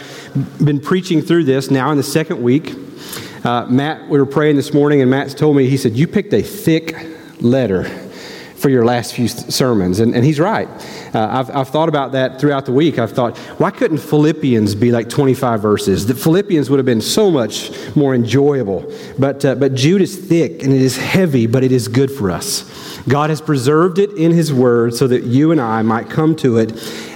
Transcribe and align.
been 0.64 0.80
preaching 0.80 1.22
through 1.22 1.44
this 1.44 1.70
now 1.70 1.92
in 1.92 1.96
the 1.96 2.02
second 2.02 2.42
week, 2.42 2.74
uh, 3.44 3.66
Matt, 3.66 4.08
we 4.08 4.18
were 4.18 4.26
praying 4.26 4.56
this 4.56 4.72
morning, 4.72 5.00
and 5.00 5.10
Matt 5.10 5.36
told 5.36 5.56
me, 5.56 5.68
he 5.68 5.76
said, 5.76 5.96
You 5.96 6.06
picked 6.06 6.32
a 6.32 6.42
thick 6.42 6.96
letter 7.40 7.84
for 8.58 8.68
your 8.68 8.84
last 8.84 9.14
few 9.14 9.28
sermons. 9.28 10.00
And, 10.00 10.14
and 10.14 10.24
he's 10.24 10.40
right. 10.40 10.68
Uh, 11.14 11.28
I've, 11.30 11.54
I've 11.54 11.68
thought 11.68 11.88
about 11.88 12.12
that 12.12 12.40
throughout 12.40 12.66
the 12.66 12.72
week. 12.72 12.98
I've 12.98 13.12
thought, 13.12 13.38
why 13.58 13.70
couldn't 13.70 13.98
Philippians 13.98 14.74
be 14.74 14.90
like 14.90 15.08
25 15.08 15.62
verses? 15.62 16.06
The 16.06 16.14
Philippians 16.14 16.68
would 16.68 16.78
have 16.78 16.86
been 16.86 17.00
so 17.00 17.30
much 17.30 17.70
more 17.94 18.14
enjoyable. 18.14 18.92
But, 19.18 19.44
uh, 19.44 19.54
but 19.54 19.74
Jude 19.74 20.02
is 20.02 20.16
thick 20.16 20.64
and 20.64 20.72
it 20.72 20.82
is 20.82 20.96
heavy, 20.96 21.46
but 21.46 21.62
it 21.62 21.70
is 21.70 21.86
good 21.86 22.10
for 22.10 22.30
us. 22.30 22.68
God 23.08 23.30
has 23.30 23.40
preserved 23.40 23.98
it 23.98 24.10
in 24.14 24.32
His 24.32 24.52
Word 24.52 24.92
so 24.92 25.06
that 25.06 25.22
you 25.22 25.52
and 25.52 25.60
I 25.60 25.82
might 25.82 26.10
come 26.10 26.34
to 26.36 26.58
it 26.58 26.70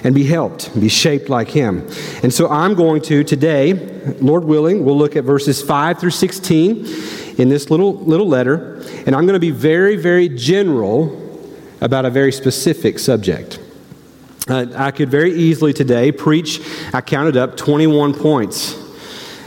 and 0.05 0.15
be 0.15 0.25
helped, 0.25 0.79
be 0.79 0.89
shaped 0.89 1.29
like 1.29 1.49
Him. 1.49 1.89
And 2.23 2.33
so 2.33 2.49
I'm 2.49 2.75
going 2.75 3.03
to 3.03 3.25
today, 3.25 3.75
Lord 4.21 4.45
willing, 4.45 4.85
we'll 4.85 4.99
look 4.99 5.17
at 5.17 5.25
verses 5.25 5.63
5 5.63 5.99
through 5.99 6.11
16 6.11 6.87
in 7.39 7.49
this 7.49 7.71
little, 7.71 7.95
little 7.95 8.27
letter. 8.27 8.77
And 9.07 9.15
I'm 9.15 9.27
going 9.27 9.35
to 9.35 9.41
be 9.41 9.51
very, 9.51 9.97
very 9.97 10.29
general 10.29 11.19
about 11.81 12.05
a 12.05 12.11
very 12.11 12.33
specific 12.33 12.99
subject. 12.99 13.59
Uh, 14.49 14.67
I 14.75 14.91
could 14.91 15.09
very 15.09 15.33
easily 15.33 15.73
today 15.73 16.11
preach, 16.11 16.61
I 16.93 17.01
counted 17.01 17.37
up 17.37 17.57
21 17.57 18.15
points 18.15 18.82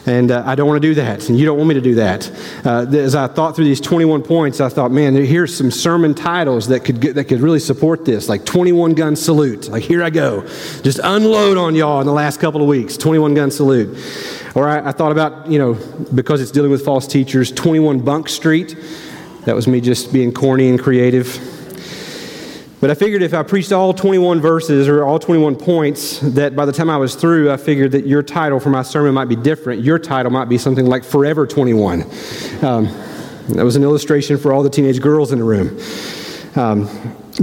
and 0.06 0.32
uh, 0.32 0.44
I 0.46 0.56
don't 0.56 0.68
want 0.68 0.82
to 0.82 0.88
do 0.88 0.96
that. 0.96 1.30
And 1.30 1.40
you 1.40 1.46
don't 1.46 1.58
want 1.58 1.70
me 1.70 1.76
to 1.76 1.82
do 1.82 1.96
that. 1.96 2.32
Uh, 2.64 2.86
as 2.92 3.16
I 3.16 3.28
thought 3.28 3.56
through 3.56 3.66
these 3.66 3.82
21 3.82 4.22
points, 4.24 4.62
I 4.62 4.70
thought, 4.70 4.92
man, 4.92 5.16
here's 5.16 5.56
some 5.56 5.72
sermon 5.72 6.14
titles 6.14 6.68
that 6.68 6.86
could, 6.86 7.00
get, 7.00 7.16
that 7.16 7.26
could 7.26 7.42
really 7.42 7.60
support 7.60 8.06
this, 8.06 8.30
like 8.30 8.46
21 8.46 8.94
gun 8.94 9.16
salute. 9.16 9.70
Like, 9.70 9.84
here 9.84 10.04
I 10.04 10.10
go. 10.10 10.42
Just 10.84 11.00
unload 11.04 11.58
on 11.58 11.76
y'all 11.76 12.02
in 12.02 12.08
the 12.08 12.14
last 12.14 12.40
couple 12.40 12.62
of 12.62 12.68
weeks 12.68 12.98
21 12.98 13.34
gun 13.34 13.52
salute. 13.52 13.98
Or 14.56 14.68
I, 14.68 14.90
I 14.90 14.92
thought 14.92 15.12
about, 15.12 15.48
you 15.48 15.60
know, 15.60 15.74
because 16.14 16.42
it's 16.42 16.52
dealing 16.52 16.72
with 16.72 16.86
false 16.86 17.08
teachers, 17.08 17.52
21 17.52 18.00
Bunk 18.00 18.30
Street. 18.30 18.78
That 19.46 19.56
was 19.56 19.68
me 19.68 19.82
just 19.82 20.14
being 20.14 20.34
corny 20.34 20.70
and 20.70 20.80
creative. 20.80 21.55
But 22.82 22.92
I 22.92 22.94
figured 22.94 23.22
if 23.22 23.34
I 23.34 23.42
preached 23.42 23.72
all 23.72 23.94
21 23.94 24.42
verses 24.42 24.88
or 24.88 25.06
all 25.06 25.18
21 25.18 25.56
points, 25.56 26.20
that 26.20 26.56
by 26.56 26.66
the 26.66 26.74
time 26.74 26.90
I 26.90 26.98
was 26.98 27.16
through, 27.16 27.52
I 27.52 27.58
figured 27.58 27.94
that 27.94 28.06
your 28.06 28.22
title 28.22 28.60
for 28.60 28.70
my 28.70 28.84
sermon 28.84 29.14
might 29.14 29.30
be 29.30 29.36
different. 29.36 29.82
Your 29.82 29.98
title 29.98 30.32
might 30.32 30.50
be 30.50 30.58
something 30.58 30.86
like 30.86 31.04
Forever 31.04 31.48
21. 31.48 32.02
Um, 32.62 32.86
that 33.50 33.64
was 33.64 33.76
an 33.76 33.84
illustration 33.84 34.38
for 34.38 34.52
all 34.52 34.62
the 34.62 34.70
teenage 34.70 35.02
girls 35.02 35.32
in 35.32 35.40
the 35.40 35.46
room. 35.46 35.80
Um, 36.56 36.88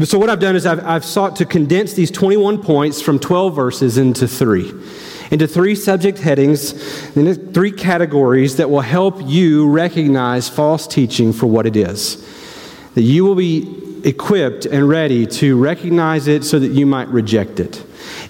so, 0.04 0.18
what 0.18 0.30
I've 0.30 0.40
done 0.40 0.56
is 0.56 0.66
I've, 0.66 0.84
I've 0.84 1.04
sought 1.04 1.36
to 1.36 1.44
condense 1.44 1.92
these 1.94 2.10
21 2.10 2.62
points 2.62 3.00
from 3.00 3.18
12 3.18 3.54
verses 3.54 3.98
into 3.98 4.26
three 4.26 4.72
into 5.30 5.48
three 5.48 5.74
subject 5.74 6.18
headings, 6.18 7.16
into 7.16 7.34
three 7.34 7.72
categories 7.72 8.56
that 8.56 8.68
will 8.68 8.82
help 8.82 9.16
you 9.22 9.66
recognize 9.66 10.46
false 10.46 10.86
teaching 10.86 11.32
for 11.32 11.46
what 11.46 11.64
it 11.64 11.74
is. 11.74 12.22
That 12.94 13.00
you 13.00 13.24
will 13.24 13.34
be 13.34 13.91
equipped 14.04 14.66
and 14.66 14.88
ready 14.88 15.26
to 15.26 15.58
recognize 15.58 16.26
it 16.28 16.44
so 16.44 16.58
that 16.58 16.68
you 16.68 16.86
might 16.86 17.08
reject 17.08 17.60
it. 17.60 17.84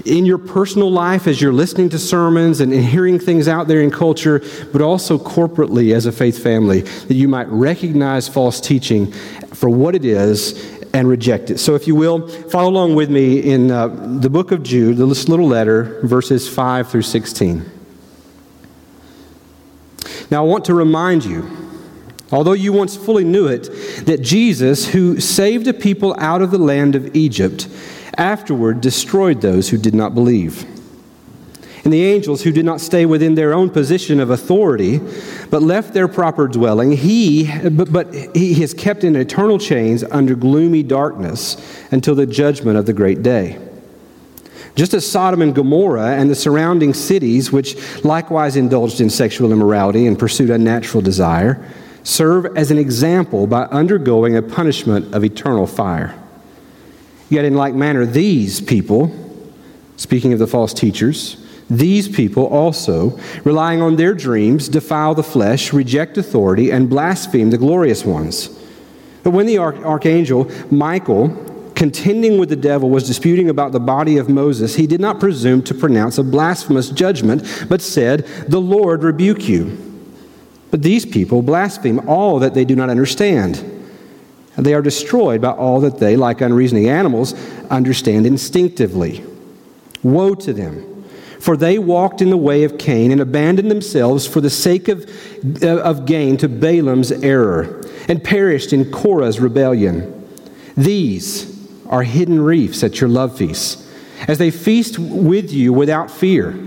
In 0.04 0.26
your 0.26 0.38
personal 0.38 0.90
life, 0.90 1.26
as 1.26 1.40
you're 1.40 1.52
listening 1.52 1.88
to 1.90 1.98
sermons 1.98 2.60
and 2.60 2.72
hearing 2.72 3.18
things 3.18 3.48
out 3.48 3.68
there 3.68 3.80
in 3.80 3.90
culture, 3.90 4.42
but 4.72 4.80
also 4.80 5.18
corporately 5.18 5.94
as 5.94 6.06
a 6.06 6.12
faith 6.12 6.42
family, 6.42 6.80
that 6.80 7.14
you 7.14 7.28
might 7.28 7.48
recognize 7.48 8.28
false 8.28 8.60
teaching 8.60 9.12
for 9.54 9.68
what 9.68 9.94
it 9.94 10.04
is 10.04 10.80
and 10.92 11.08
reject 11.08 11.50
it. 11.50 11.58
So, 11.58 11.74
if 11.74 11.86
you 11.86 11.94
will, 11.94 12.28
follow 12.28 12.68
along 12.68 12.94
with 12.94 13.10
me 13.10 13.38
in 13.38 13.70
uh, 13.70 13.88
the 13.88 14.28
book 14.28 14.52
of 14.52 14.62
Jude, 14.62 14.98
this 14.98 15.28
little 15.28 15.46
letter, 15.46 16.00
verses 16.02 16.48
5 16.48 16.90
through 16.90 17.02
16. 17.02 17.64
Now, 20.30 20.44
I 20.44 20.46
want 20.46 20.64
to 20.66 20.74
remind 20.74 21.24
you 21.24 21.61
although 22.32 22.52
you 22.52 22.72
once 22.72 22.96
fully 22.96 23.24
knew 23.24 23.46
it, 23.46 23.64
that 24.06 24.22
Jesus, 24.22 24.88
who 24.88 25.20
saved 25.20 25.68
a 25.68 25.74
people 25.74 26.16
out 26.18 26.42
of 26.42 26.50
the 26.50 26.58
land 26.58 26.94
of 26.96 27.14
Egypt, 27.14 27.68
afterward 28.16 28.80
destroyed 28.80 29.40
those 29.40 29.68
who 29.68 29.78
did 29.78 29.94
not 29.94 30.14
believe. 30.14 30.66
And 31.84 31.92
the 31.92 32.04
angels 32.04 32.42
who 32.42 32.52
did 32.52 32.64
not 32.64 32.80
stay 32.80 33.06
within 33.06 33.34
their 33.34 33.52
own 33.52 33.68
position 33.68 34.20
of 34.20 34.30
authority, 34.30 35.00
but 35.50 35.62
left 35.62 35.94
their 35.94 36.06
proper 36.06 36.46
dwelling, 36.46 36.92
he, 36.92 37.50
but, 37.70 37.92
but 37.92 38.14
he 38.36 38.62
is 38.62 38.72
kept 38.72 39.02
in 39.02 39.16
eternal 39.16 39.58
chains 39.58 40.04
under 40.04 40.36
gloomy 40.36 40.84
darkness 40.84 41.56
until 41.90 42.14
the 42.14 42.26
judgment 42.26 42.78
of 42.78 42.86
the 42.86 42.92
great 42.92 43.22
day. 43.22 43.58
Just 44.76 44.94
as 44.94 45.10
Sodom 45.10 45.42
and 45.42 45.54
Gomorrah 45.54 46.12
and 46.12 46.30
the 46.30 46.34
surrounding 46.34 46.94
cities, 46.94 47.50
which 47.52 47.76
likewise 48.04 48.56
indulged 48.56 49.00
in 49.00 49.10
sexual 49.10 49.52
immorality 49.52 50.06
and 50.06 50.18
pursued 50.18 50.50
unnatural 50.50 51.02
desire, 51.02 51.68
serve 52.02 52.56
as 52.56 52.70
an 52.70 52.78
example 52.78 53.46
by 53.46 53.64
undergoing 53.64 54.36
a 54.36 54.42
punishment 54.42 55.14
of 55.14 55.24
eternal 55.24 55.66
fire. 55.66 56.18
Yet, 57.28 57.44
in 57.44 57.54
like 57.54 57.74
manner, 57.74 58.04
these 58.04 58.60
people, 58.60 59.10
speaking 59.96 60.32
of 60.32 60.38
the 60.38 60.46
false 60.46 60.74
teachers, 60.74 61.36
these 61.70 62.08
people 62.08 62.46
also, 62.46 63.18
relying 63.44 63.80
on 63.80 63.96
their 63.96 64.12
dreams, 64.12 64.68
defile 64.68 65.14
the 65.14 65.22
flesh, 65.22 65.72
reject 65.72 66.18
authority, 66.18 66.70
and 66.70 66.90
blaspheme 66.90 67.50
the 67.50 67.56
glorious 67.56 68.04
ones. 68.04 68.48
But 69.22 69.30
when 69.30 69.46
the 69.46 69.58
archangel 69.58 70.50
Michael, 70.70 71.28
contending 71.74 72.38
with 72.38 72.50
the 72.50 72.56
devil, 72.56 72.90
was 72.90 73.06
disputing 73.06 73.48
about 73.48 73.72
the 73.72 73.80
body 73.80 74.18
of 74.18 74.28
Moses, 74.28 74.74
he 74.74 74.86
did 74.86 75.00
not 75.00 75.18
presume 75.18 75.62
to 75.62 75.74
pronounce 75.74 76.18
a 76.18 76.24
blasphemous 76.24 76.90
judgment, 76.90 77.66
but 77.68 77.80
said, 77.80 78.26
The 78.48 78.60
Lord 78.60 79.02
rebuke 79.02 79.48
you. 79.48 79.91
But 80.72 80.82
these 80.82 81.04
people 81.04 81.42
blaspheme 81.42 82.08
all 82.08 82.38
that 82.38 82.54
they 82.54 82.64
do 82.64 82.74
not 82.74 82.88
understand. 82.88 83.62
They 84.56 84.72
are 84.72 84.80
destroyed 84.80 85.42
by 85.42 85.50
all 85.50 85.80
that 85.80 85.98
they, 85.98 86.16
like 86.16 86.40
unreasoning 86.40 86.88
animals, 86.88 87.34
understand 87.68 88.26
instinctively. 88.26 89.22
Woe 90.02 90.34
to 90.34 90.52
them! 90.52 91.04
For 91.40 91.58
they 91.58 91.78
walked 91.78 92.22
in 92.22 92.30
the 92.30 92.38
way 92.38 92.64
of 92.64 92.78
Cain 92.78 93.12
and 93.12 93.20
abandoned 93.20 93.70
themselves 93.70 94.26
for 94.26 94.40
the 94.40 94.48
sake 94.48 94.88
of, 94.88 95.04
uh, 95.62 95.82
of 95.82 96.06
gain 96.06 96.38
to 96.38 96.48
Balaam's 96.48 97.12
error 97.12 97.82
and 98.08 98.24
perished 98.24 98.72
in 98.72 98.90
Korah's 98.90 99.40
rebellion. 99.40 100.26
These 100.74 101.68
are 101.86 102.02
hidden 102.02 102.40
reefs 102.40 102.82
at 102.82 102.98
your 102.98 103.10
love 103.10 103.36
feasts, 103.36 103.92
as 104.26 104.38
they 104.38 104.50
feast 104.50 104.98
with 104.98 105.52
you 105.52 105.74
without 105.74 106.10
fear, 106.10 106.58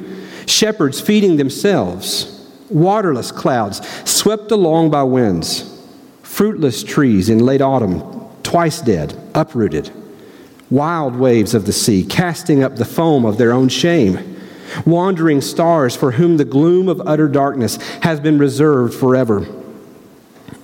shepherds 0.45 1.01
feeding 1.01 1.37
themselves 1.37 2.34
waterless 2.75 3.31
clouds 3.31 3.81
swept 4.07 4.51
along 4.51 4.91
by 4.91 5.01
winds, 5.01 5.81
fruitless 6.21 6.83
trees 6.83 7.29
in 7.29 7.39
late 7.39 7.61
autumn, 7.61 8.03
twice 8.43 8.81
dead, 8.81 9.17
uprooted, 9.33 9.89
wild 10.69 11.15
waves 11.15 11.53
of 11.53 11.65
the 11.65 11.71
sea 11.71 12.03
casting 12.03 12.61
up 12.61 12.75
the 12.75 12.83
foam 12.83 13.25
of 13.25 13.37
their 13.37 13.53
own 13.53 13.69
shame, 13.69 14.35
wandering 14.85 15.39
stars 15.39 15.95
for 15.95 16.11
whom 16.11 16.35
the 16.35 16.43
gloom 16.43 16.89
of 16.89 17.01
utter 17.07 17.29
darkness 17.29 17.77
has 18.01 18.19
been 18.19 18.37
reserved 18.37 18.93
forever. 18.93 19.47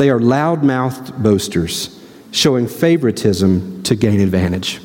they 0.00 0.08
are 0.08 0.18
loud 0.18 0.64
mouthed 0.64 1.22
boasters, 1.22 2.00
showing 2.32 2.66
favoritism 2.66 3.82
to 3.82 3.94
gain 3.94 4.18
advantage. 4.18 4.80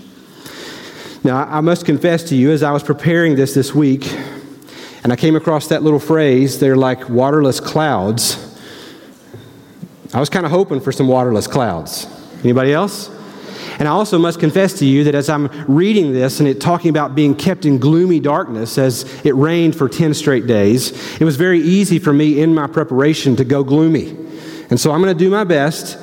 Now, 1.24 1.38
I 1.46 1.62
must 1.62 1.86
confess 1.86 2.24
to 2.24 2.36
you, 2.36 2.52
as 2.52 2.64
I 2.64 2.74
was 2.74 2.84
preparing 2.84 3.38
this 3.38 3.54
this 3.54 3.74
week, 3.74 4.12
and 5.06 5.14
I 5.14 5.16
came 5.16 5.38
across 5.38 5.68
that 5.68 5.84
little 5.84 6.02
phrase, 6.02 6.60
they're 6.60 6.76
like 6.76 7.08
waterless 7.08 7.62
clouds. 7.62 8.60
I 10.14 10.20
was 10.20 10.30
kind 10.30 10.46
of 10.46 10.52
hoping 10.52 10.82
for 10.82 10.92
some 10.92 11.08
waterless 11.08 11.48
clouds. 11.48 12.08
Anybody 12.44 12.74
else? 12.74 13.10
And 13.80 13.88
I 13.88 13.92
also 13.92 14.20
must 14.20 14.42
confess 14.42 14.74
to 14.80 14.86
you 14.86 15.06
that 15.06 15.16
as 15.16 15.30
I'm 15.30 15.48
reading 15.66 16.12
this 16.12 16.42
and 16.42 16.50
it 16.50 16.60
talking 16.60 16.90
about 16.90 17.16
being 17.16 17.36
kept 17.36 17.66
in 17.66 17.78
gloomy 17.78 18.20
darkness 18.20 18.78
as 18.78 19.04
it 19.24 19.34
rained 19.36 19.78
for 19.78 19.88
10 19.88 20.14
straight 20.14 20.46
days, 20.46 20.92
it 21.22 21.24
was 21.24 21.38
very 21.38 21.62
easy 21.62 22.00
for 22.00 22.12
me 22.12 22.42
in 22.42 22.54
my 22.54 22.68
preparation 22.68 23.38
to 23.38 23.46
go 23.46 23.64
gloomy. 23.64 24.25
And 24.76 24.80
so 24.82 24.92
I'm 24.92 25.02
going 25.02 25.18
to 25.18 25.24
do 25.24 25.30
my 25.30 25.46
best 25.46 25.98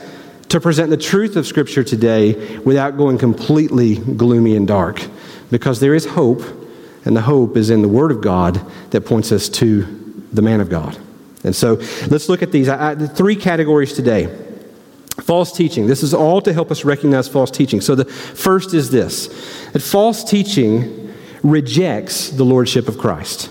to 0.49 0.59
present 0.59 0.89
the 0.89 0.97
truth 0.97 1.37
of 1.37 1.47
Scripture 1.47 1.85
today 1.85 2.57
without 2.61 2.97
going 2.97 3.19
completely 3.19 3.97
gloomy 3.97 4.57
and 4.57 4.67
dark 4.67 5.07
because 5.51 5.79
there 5.79 5.95
is 5.95 6.07
hope, 6.07 6.41
and 7.05 7.15
the 7.15 7.21
hope 7.21 7.59
is 7.59 7.69
in 7.69 7.83
the 7.83 7.89
Word 7.89 8.11
of 8.11 8.23
God 8.23 8.65
that 8.89 9.03
points 9.03 9.31
us 9.31 9.51
to 9.51 9.83
the 10.33 10.41
man 10.41 10.63
of 10.63 10.71
God. 10.71 10.97
And 11.45 11.55
so 11.55 11.75
let's 12.09 12.31
look 12.31 12.43
at 12.43 12.51
these 12.51 12.71
I, 12.71 12.93
I, 12.93 12.95
three 12.95 13.37
categories 13.37 13.93
today. 13.93 14.35
False 15.21 15.55
teaching. 15.55 15.87
This 15.87 16.03
is 16.03 16.15
all 16.15 16.41
to 16.41 16.55
help 16.55 16.71
us 16.71 16.83
recognize 16.83 17.29
false 17.29 17.51
teaching. 17.51 17.83
So 17.83 17.95
the 17.95 18.07
first 18.07 18.73
is 18.73 18.91
this 18.91 19.27
that 19.73 19.83
false 19.83 20.25
teaching 20.25 21.13
rejects 21.43 22.31
the 22.31 22.45
lordship 22.45 22.89
of 22.89 22.97
Christ. 22.97 23.51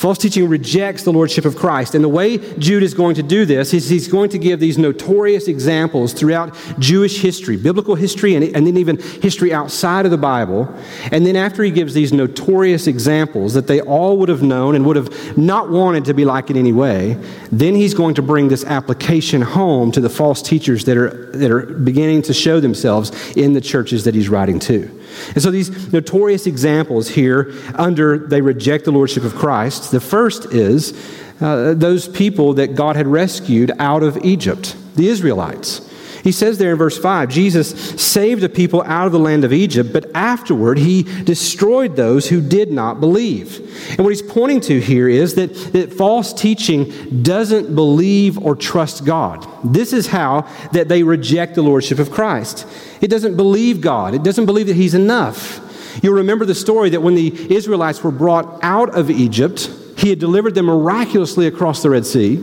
False 0.00 0.16
teaching 0.16 0.48
rejects 0.48 1.02
the 1.02 1.12
lordship 1.12 1.44
of 1.44 1.56
Christ. 1.56 1.94
And 1.94 2.02
the 2.02 2.08
way 2.08 2.38
Jude 2.56 2.82
is 2.82 2.94
going 2.94 3.16
to 3.16 3.22
do 3.22 3.44
this 3.44 3.74
is 3.74 3.90
he's 3.90 4.08
going 4.08 4.30
to 4.30 4.38
give 4.38 4.58
these 4.58 4.78
notorious 4.78 5.46
examples 5.46 6.14
throughout 6.14 6.56
Jewish 6.78 7.20
history, 7.20 7.58
biblical 7.58 7.96
history, 7.96 8.34
and, 8.34 8.42
and 8.56 8.66
then 8.66 8.78
even 8.78 8.96
history 8.96 9.52
outside 9.52 10.06
of 10.06 10.10
the 10.10 10.16
Bible. 10.16 10.74
And 11.12 11.26
then 11.26 11.36
after 11.36 11.62
he 11.62 11.70
gives 11.70 11.92
these 11.92 12.14
notorious 12.14 12.86
examples 12.86 13.52
that 13.52 13.66
they 13.66 13.82
all 13.82 14.16
would 14.16 14.30
have 14.30 14.42
known 14.42 14.74
and 14.74 14.86
would 14.86 14.96
have 14.96 15.36
not 15.36 15.68
wanted 15.68 16.06
to 16.06 16.14
be 16.14 16.24
like 16.24 16.48
in 16.48 16.56
any 16.56 16.72
way, 16.72 17.18
then 17.52 17.74
he's 17.74 17.92
going 17.92 18.14
to 18.14 18.22
bring 18.22 18.48
this 18.48 18.64
application 18.64 19.42
home 19.42 19.92
to 19.92 20.00
the 20.00 20.08
false 20.08 20.40
teachers 20.40 20.86
that 20.86 20.96
are, 20.96 21.30
that 21.32 21.50
are 21.50 21.66
beginning 21.66 22.22
to 22.22 22.32
show 22.32 22.58
themselves 22.58 23.12
in 23.36 23.52
the 23.52 23.60
churches 23.60 24.04
that 24.04 24.14
he's 24.14 24.30
writing 24.30 24.60
to. 24.60 24.99
And 25.28 25.42
so 25.42 25.50
these 25.50 25.92
notorious 25.92 26.46
examples 26.46 27.08
here 27.08 27.52
under 27.74 28.18
they 28.18 28.40
reject 28.40 28.84
the 28.84 28.92
lordship 28.92 29.24
of 29.24 29.34
Christ. 29.34 29.90
The 29.90 30.00
first 30.00 30.46
is 30.46 30.92
uh, 31.40 31.74
those 31.74 32.08
people 32.08 32.54
that 32.54 32.74
God 32.74 32.96
had 32.96 33.06
rescued 33.06 33.72
out 33.78 34.02
of 34.02 34.24
Egypt, 34.24 34.76
the 34.96 35.08
Israelites. 35.08 35.89
He 36.22 36.32
says 36.32 36.58
there 36.58 36.72
in 36.72 36.78
verse 36.78 36.98
5 36.98 37.28
Jesus 37.28 37.70
saved 38.00 38.42
a 38.42 38.48
people 38.48 38.82
out 38.82 39.06
of 39.06 39.12
the 39.12 39.18
land 39.18 39.44
of 39.44 39.52
Egypt, 39.52 39.92
but 39.92 40.10
afterward 40.14 40.78
he 40.78 41.02
destroyed 41.24 41.96
those 41.96 42.28
who 42.28 42.40
did 42.40 42.70
not 42.70 43.00
believe. 43.00 43.58
And 43.90 44.00
what 44.00 44.10
he's 44.10 44.22
pointing 44.22 44.60
to 44.62 44.80
here 44.80 45.08
is 45.08 45.34
that, 45.34 45.54
that 45.72 45.92
false 45.92 46.32
teaching 46.32 47.22
doesn't 47.22 47.74
believe 47.74 48.38
or 48.38 48.54
trust 48.54 49.04
God. 49.04 49.46
This 49.64 49.92
is 49.92 50.08
how 50.08 50.46
that 50.72 50.88
they 50.88 51.02
reject 51.02 51.54
the 51.54 51.62
lordship 51.62 51.98
of 51.98 52.10
Christ. 52.10 52.66
It 53.00 53.08
doesn't 53.08 53.36
believe 53.36 53.80
God, 53.80 54.14
it 54.14 54.22
doesn't 54.22 54.46
believe 54.46 54.66
that 54.66 54.76
he's 54.76 54.94
enough. 54.94 55.66
You'll 56.02 56.14
remember 56.14 56.44
the 56.44 56.54
story 56.54 56.90
that 56.90 57.02
when 57.02 57.14
the 57.14 57.54
Israelites 57.54 58.02
were 58.02 58.12
brought 58.12 58.62
out 58.62 58.94
of 58.96 59.10
Egypt, 59.10 59.70
he 59.96 60.08
had 60.10 60.18
delivered 60.18 60.54
them 60.54 60.66
miraculously 60.66 61.46
across 61.46 61.82
the 61.82 61.90
Red 61.90 62.06
Sea. 62.06 62.36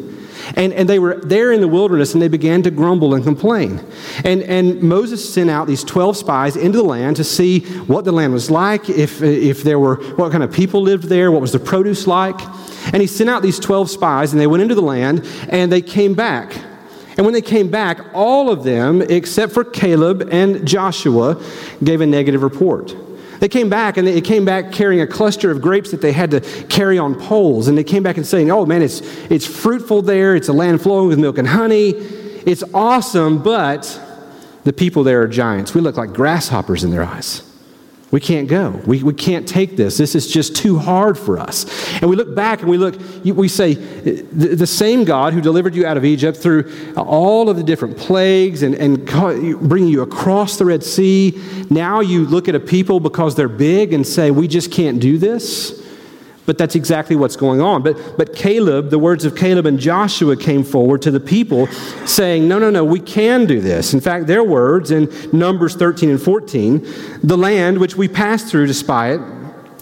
And, 0.55 0.73
and 0.73 0.87
they 0.87 0.99
were 0.99 1.19
there 1.21 1.51
in 1.51 1.61
the 1.61 1.67
wilderness 1.67 2.13
and 2.13 2.21
they 2.21 2.27
began 2.27 2.63
to 2.63 2.71
grumble 2.71 3.13
and 3.13 3.23
complain. 3.23 3.83
And, 4.23 4.41
and 4.43 4.81
Moses 4.81 5.33
sent 5.33 5.49
out 5.49 5.67
these 5.67 5.83
12 5.83 6.17
spies 6.17 6.55
into 6.55 6.77
the 6.77 6.83
land 6.83 7.17
to 7.17 7.23
see 7.23 7.61
what 7.85 8.05
the 8.05 8.11
land 8.11 8.33
was 8.33 8.49
like, 8.49 8.89
if, 8.89 9.21
if 9.21 9.63
there 9.63 9.79
were, 9.79 9.95
what 10.15 10.31
kind 10.31 10.43
of 10.43 10.51
people 10.51 10.81
lived 10.81 11.05
there, 11.05 11.31
what 11.31 11.41
was 11.41 11.51
the 11.51 11.59
produce 11.59 12.07
like. 12.07 12.39
And 12.93 13.01
he 13.01 13.07
sent 13.07 13.29
out 13.29 13.41
these 13.41 13.59
12 13.59 13.89
spies 13.89 14.31
and 14.31 14.39
they 14.39 14.47
went 14.47 14.63
into 14.63 14.75
the 14.75 14.81
land 14.81 15.27
and 15.49 15.71
they 15.71 15.81
came 15.81 16.13
back. 16.13 16.55
And 17.17 17.25
when 17.25 17.33
they 17.33 17.41
came 17.41 17.69
back, 17.69 17.99
all 18.13 18.51
of 18.51 18.63
them, 18.63 19.01
except 19.01 19.51
for 19.51 19.63
Caleb 19.63 20.29
and 20.31 20.67
Joshua, 20.67 21.41
gave 21.83 22.01
a 22.01 22.05
negative 22.05 22.43
report. 22.43 22.95
They 23.39 23.49
came 23.49 23.69
back 23.69 23.97
and 23.97 24.07
they 24.07 24.21
came 24.21 24.45
back 24.45 24.71
carrying 24.71 25.01
a 25.01 25.07
cluster 25.07 25.51
of 25.51 25.61
grapes 25.61 25.91
that 25.91 26.01
they 26.01 26.11
had 26.11 26.31
to 26.31 26.41
carry 26.69 26.97
on 26.97 27.15
poles. 27.15 27.67
And 27.67 27.77
they 27.77 27.83
came 27.83 28.03
back 28.03 28.17
and 28.17 28.25
saying, 28.25 28.51
Oh 28.51 28.65
man, 28.65 28.81
it's, 28.81 29.01
it's 29.29 29.45
fruitful 29.45 30.01
there. 30.01 30.35
It's 30.35 30.49
a 30.49 30.53
land 30.53 30.81
flowing 30.81 31.07
with 31.07 31.19
milk 31.19 31.37
and 31.37 31.47
honey. 31.47 31.89
It's 31.89 32.63
awesome, 32.73 33.43
but 33.43 34.01
the 34.63 34.73
people 34.73 35.03
there 35.03 35.21
are 35.21 35.27
giants. 35.27 35.73
We 35.73 35.81
look 35.81 35.97
like 35.97 36.13
grasshoppers 36.13 36.83
in 36.83 36.91
their 36.91 37.03
eyes. 37.03 37.46
We 38.09 38.21
can't 38.21 38.47
go. 38.47 38.69
We, 38.85 39.03
we 39.03 39.13
can't 39.13 39.45
take 39.45 39.75
this. 39.75 39.97
This 39.97 40.15
is 40.15 40.31
just 40.31 40.55
too 40.55 40.77
hard 40.77 41.17
for 41.17 41.37
us. 41.37 41.65
And 42.01 42.09
we 42.09 42.15
look 42.15 42.33
back 42.33 42.61
and 42.61 42.69
we 42.69 42.77
look, 42.77 42.95
we 43.25 43.49
say, 43.49 43.73
the, 43.73 44.55
the 44.55 44.67
same 44.67 45.03
God 45.03 45.33
who 45.33 45.41
delivered 45.41 45.75
you 45.75 45.85
out 45.85 45.97
of 45.97 46.05
Egypt 46.05 46.37
through 46.37 46.93
all 46.95 47.49
of 47.49 47.57
the 47.57 47.63
different 47.63 47.97
plagues 47.97 48.63
and, 48.63 48.75
and 48.75 49.05
bringing 49.05 49.89
you 49.89 50.03
across 50.03 50.57
the 50.57 50.63
Red 50.63 50.85
Sea, 50.85 51.37
now 51.69 51.99
you 51.99 52.25
look 52.25 52.47
at 52.47 52.55
a 52.55 52.61
people 52.61 53.01
because 53.01 53.35
they're 53.35 53.49
big 53.49 53.91
and 53.91 54.07
say, 54.07 54.31
we 54.31 54.47
just 54.47 54.71
can't 54.71 55.01
do 55.01 55.17
this. 55.17 55.83
But 56.47 56.57
that's 56.57 56.75
exactly 56.75 57.17
what's 57.17 57.35
going 57.35 57.59
on. 57.59 57.83
But, 57.83 58.17
but 58.17 58.33
Caleb, 58.33 58.89
the 58.89 58.97
words 58.97 59.25
of 59.25 59.35
Caleb 59.35 59.65
and 59.65 59.77
Joshua 59.77 60.37
came 60.37 60.63
forward 60.63 61.01
to 61.01 61.11
the 61.11 61.19
people 61.19 61.67
saying, 62.07 62.47
No, 62.47 62.57
no, 62.57 62.71
no, 62.71 62.85
we 62.85 63.01
can 63.01 63.45
do 63.45 63.59
this. 63.59 63.93
In 63.93 63.99
fact, 63.99 64.27
their 64.27 64.43
words 64.43 64.89
in 64.89 65.11
Numbers 65.31 65.75
13 65.75 66.09
and 66.09 66.21
14 66.21 66.87
the 67.21 67.37
land 67.37 67.77
which 67.79 67.97
we 67.97 68.07
passed 68.07 68.47
through 68.47 68.67
to 68.67 68.73
spy 68.73 69.11
it, 69.11 69.21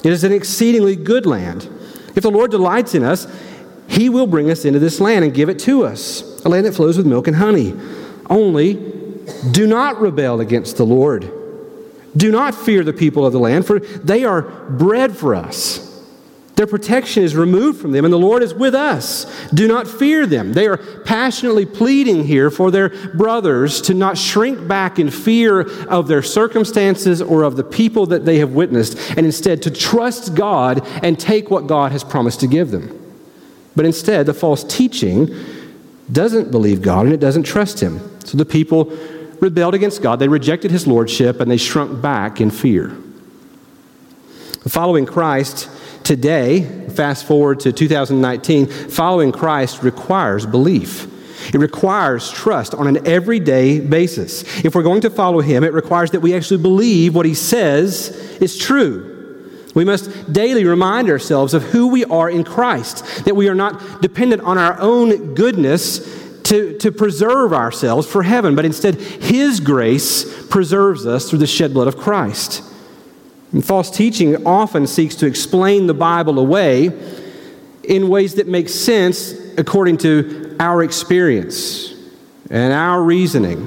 it 0.04 0.12
is 0.12 0.24
an 0.24 0.32
exceedingly 0.32 0.96
good 0.96 1.28
land. 1.28 1.70
If 2.16 2.24
the 2.24 2.32
Lord 2.32 2.50
delights 2.50 2.96
in 2.96 3.04
us, 3.04 3.28
he 3.88 4.10
will 4.10 4.26
bring 4.26 4.50
us 4.50 4.66
into 4.66 4.80
this 4.80 5.00
land 5.00 5.24
and 5.24 5.34
give 5.34 5.50
it 5.50 5.60
to 5.60 5.86
us, 5.86 6.44
a 6.44 6.50
land 6.50 6.66
that 6.66 6.74
flows 6.74 6.98
with 6.98 7.06
milk 7.06 7.28
and 7.28 7.36
honey. 7.36 7.76
Only 8.28 8.74
do 9.52 9.68
not 9.68 10.02
rebel 10.02 10.42
against 10.42 10.78
the 10.78 10.86
Lord. 10.86 11.32
Do 12.18 12.32
not 12.32 12.56
fear 12.56 12.84
the 12.84 12.94
people 12.94 13.24
of 13.24 13.34
the 13.34 13.40
land, 13.40 13.68
for 13.68 13.80
they 13.80 14.24
are 14.24 14.42
bread 14.42 15.16
for 15.16 15.36
us. 15.36 15.95
Their 16.56 16.68
protection 16.68 17.22
is 17.22 17.36
removed 17.36 17.82
from 17.82 17.92
them, 17.92 18.06
and 18.06 18.14
the 18.14 18.18
Lord 18.18 18.42
is 18.42 18.54
with 18.54 18.74
us. 18.74 19.26
Do 19.50 19.68
not 19.68 19.88
fear 19.88 20.26
them. 20.26 20.54
They 20.54 20.68
are 20.68 20.78
passionately 20.78 21.66
pleading 21.66 22.24
here 22.24 22.50
for 22.50 22.72
their 22.72 22.90
brothers 23.10 23.82
to 23.82 23.94
not 23.94 24.18
shrink 24.18 24.66
back 24.66 24.98
in 24.98 25.10
fear 25.10 25.62
of 25.88 26.08
their 26.08 26.22
circumstances 26.22 27.22
or 27.22 27.44
of 27.44 27.58
the 27.58 27.64
people 27.64 28.06
that 28.08 28.24
they 28.24 28.38
have 28.40 28.54
witnessed, 28.54 28.98
and 29.18 29.26
instead 29.26 29.62
to 29.64 29.72
trust 29.72 30.34
God 30.34 30.88
and 31.04 31.20
take 31.20 31.52
what 31.52 31.68
God 31.68 31.92
has 31.92 32.06
promised 32.06 32.40
to 32.40 32.48
give 32.48 32.72
them. 32.72 33.02
But 33.76 33.86
instead, 33.86 34.26
the 34.26 34.34
false 34.34 34.64
teaching 34.64 35.36
doesn't 36.10 36.52
believe 36.52 36.82
God 36.82 37.06
and 37.06 37.14
it 37.14 37.20
doesn't 37.20 37.44
trust 37.44 37.82
Him. 37.82 38.00
So 38.24 38.38
the 38.38 38.46
people 38.46 38.86
rebelled 39.42 39.74
against 39.76 40.02
God, 40.02 40.20
they 40.20 40.30
rejected 40.30 40.72
His 40.72 40.88
lordship, 40.88 41.42
and 41.42 41.52
they 41.52 41.58
shrunk 41.58 42.02
back 42.02 42.40
in 42.40 42.50
fear. 42.50 42.96
Following 44.68 45.06
Christ, 45.06 45.70
Today, 46.06 46.62
fast 46.90 47.26
forward 47.26 47.62
to 47.62 47.74
2019, 47.74 48.68
following 48.68 49.32
Christ 49.32 49.82
requires 49.82 50.46
belief. 50.46 51.12
It 51.52 51.58
requires 51.58 52.30
trust 52.30 52.76
on 52.76 52.86
an 52.86 53.08
everyday 53.08 53.80
basis. 53.80 54.44
If 54.64 54.76
we're 54.76 54.84
going 54.84 55.02
to 55.02 55.10
follow 55.10 55.42
him, 55.42 55.64
it 55.64 55.74
requires 55.74 56.12
that 56.12 56.20
we 56.20 56.36
actually 56.36 56.62
believe 56.62 57.16
what 57.16 57.26
he 57.26 57.34
says 57.34 58.10
is 58.40 58.56
true. 58.56 59.50
We 59.74 59.84
must 59.84 60.32
daily 60.32 60.64
remind 60.64 61.10
ourselves 61.10 61.56
of 61.56 61.64
who 61.64 61.88
we 61.88 62.06
are 62.06 62.30
in 62.30 62.44
Christ, 62.44 63.26
that 63.26 63.36
we 63.36 63.50
are 63.50 63.56
not 63.56 64.04
dependent 64.04 64.44
on 64.44 64.60
our 64.60 64.80
own 64.80 65.34
goodness 65.34 65.98
to, 66.44 66.78
to 66.78 66.92
preserve 66.92 67.52
ourselves 67.52 68.06
for 68.06 68.22
heaven, 68.22 68.56
but 68.56 68.64
instead, 68.64 68.94
his 68.94 69.60
grace 69.60 70.46
preserves 70.50 71.08
us 71.08 71.28
through 71.28 71.40
the 71.40 71.48
shed 71.48 71.74
blood 71.74 71.88
of 71.88 71.98
Christ. 71.98 72.62
And 73.56 73.66
false 73.66 73.90
teaching 73.90 74.46
often 74.46 74.86
seeks 74.86 75.16
to 75.16 75.26
explain 75.26 75.88
the 75.88 75.94
Bible 75.94 76.40
away 76.40 76.92
in 77.86 78.10
ways 78.10 78.36
that 78.36 78.48
make 78.48 78.68
sense 78.68 79.32
according 79.58 79.96
to 80.00 80.58
our 80.60 80.84
experience 80.84 81.94
and 82.50 82.74
our 82.74 83.02
reasoning. 83.02 83.60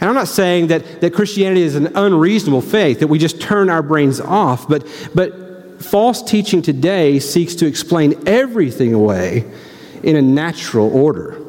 And 0.00 0.08
I'm 0.08 0.14
not 0.14 0.28
saying 0.28 0.68
that, 0.68 1.00
that 1.00 1.14
Christianity 1.14 1.62
is 1.62 1.74
an 1.74 1.88
unreasonable 1.96 2.60
faith, 2.60 3.00
that 3.00 3.08
we 3.08 3.18
just 3.18 3.40
turn 3.40 3.68
our 3.70 3.82
brains 3.82 4.20
off, 4.20 4.68
but, 4.68 4.86
but 5.16 5.82
false 5.82 6.22
teaching 6.22 6.62
today 6.62 7.18
seeks 7.18 7.56
to 7.56 7.66
explain 7.66 8.22
everything 8.24 8.94
away 8.94 9.50
in 10.04 10.14
a 10.14 10.22
natural 10.22 10.96
order. 10.96 11.44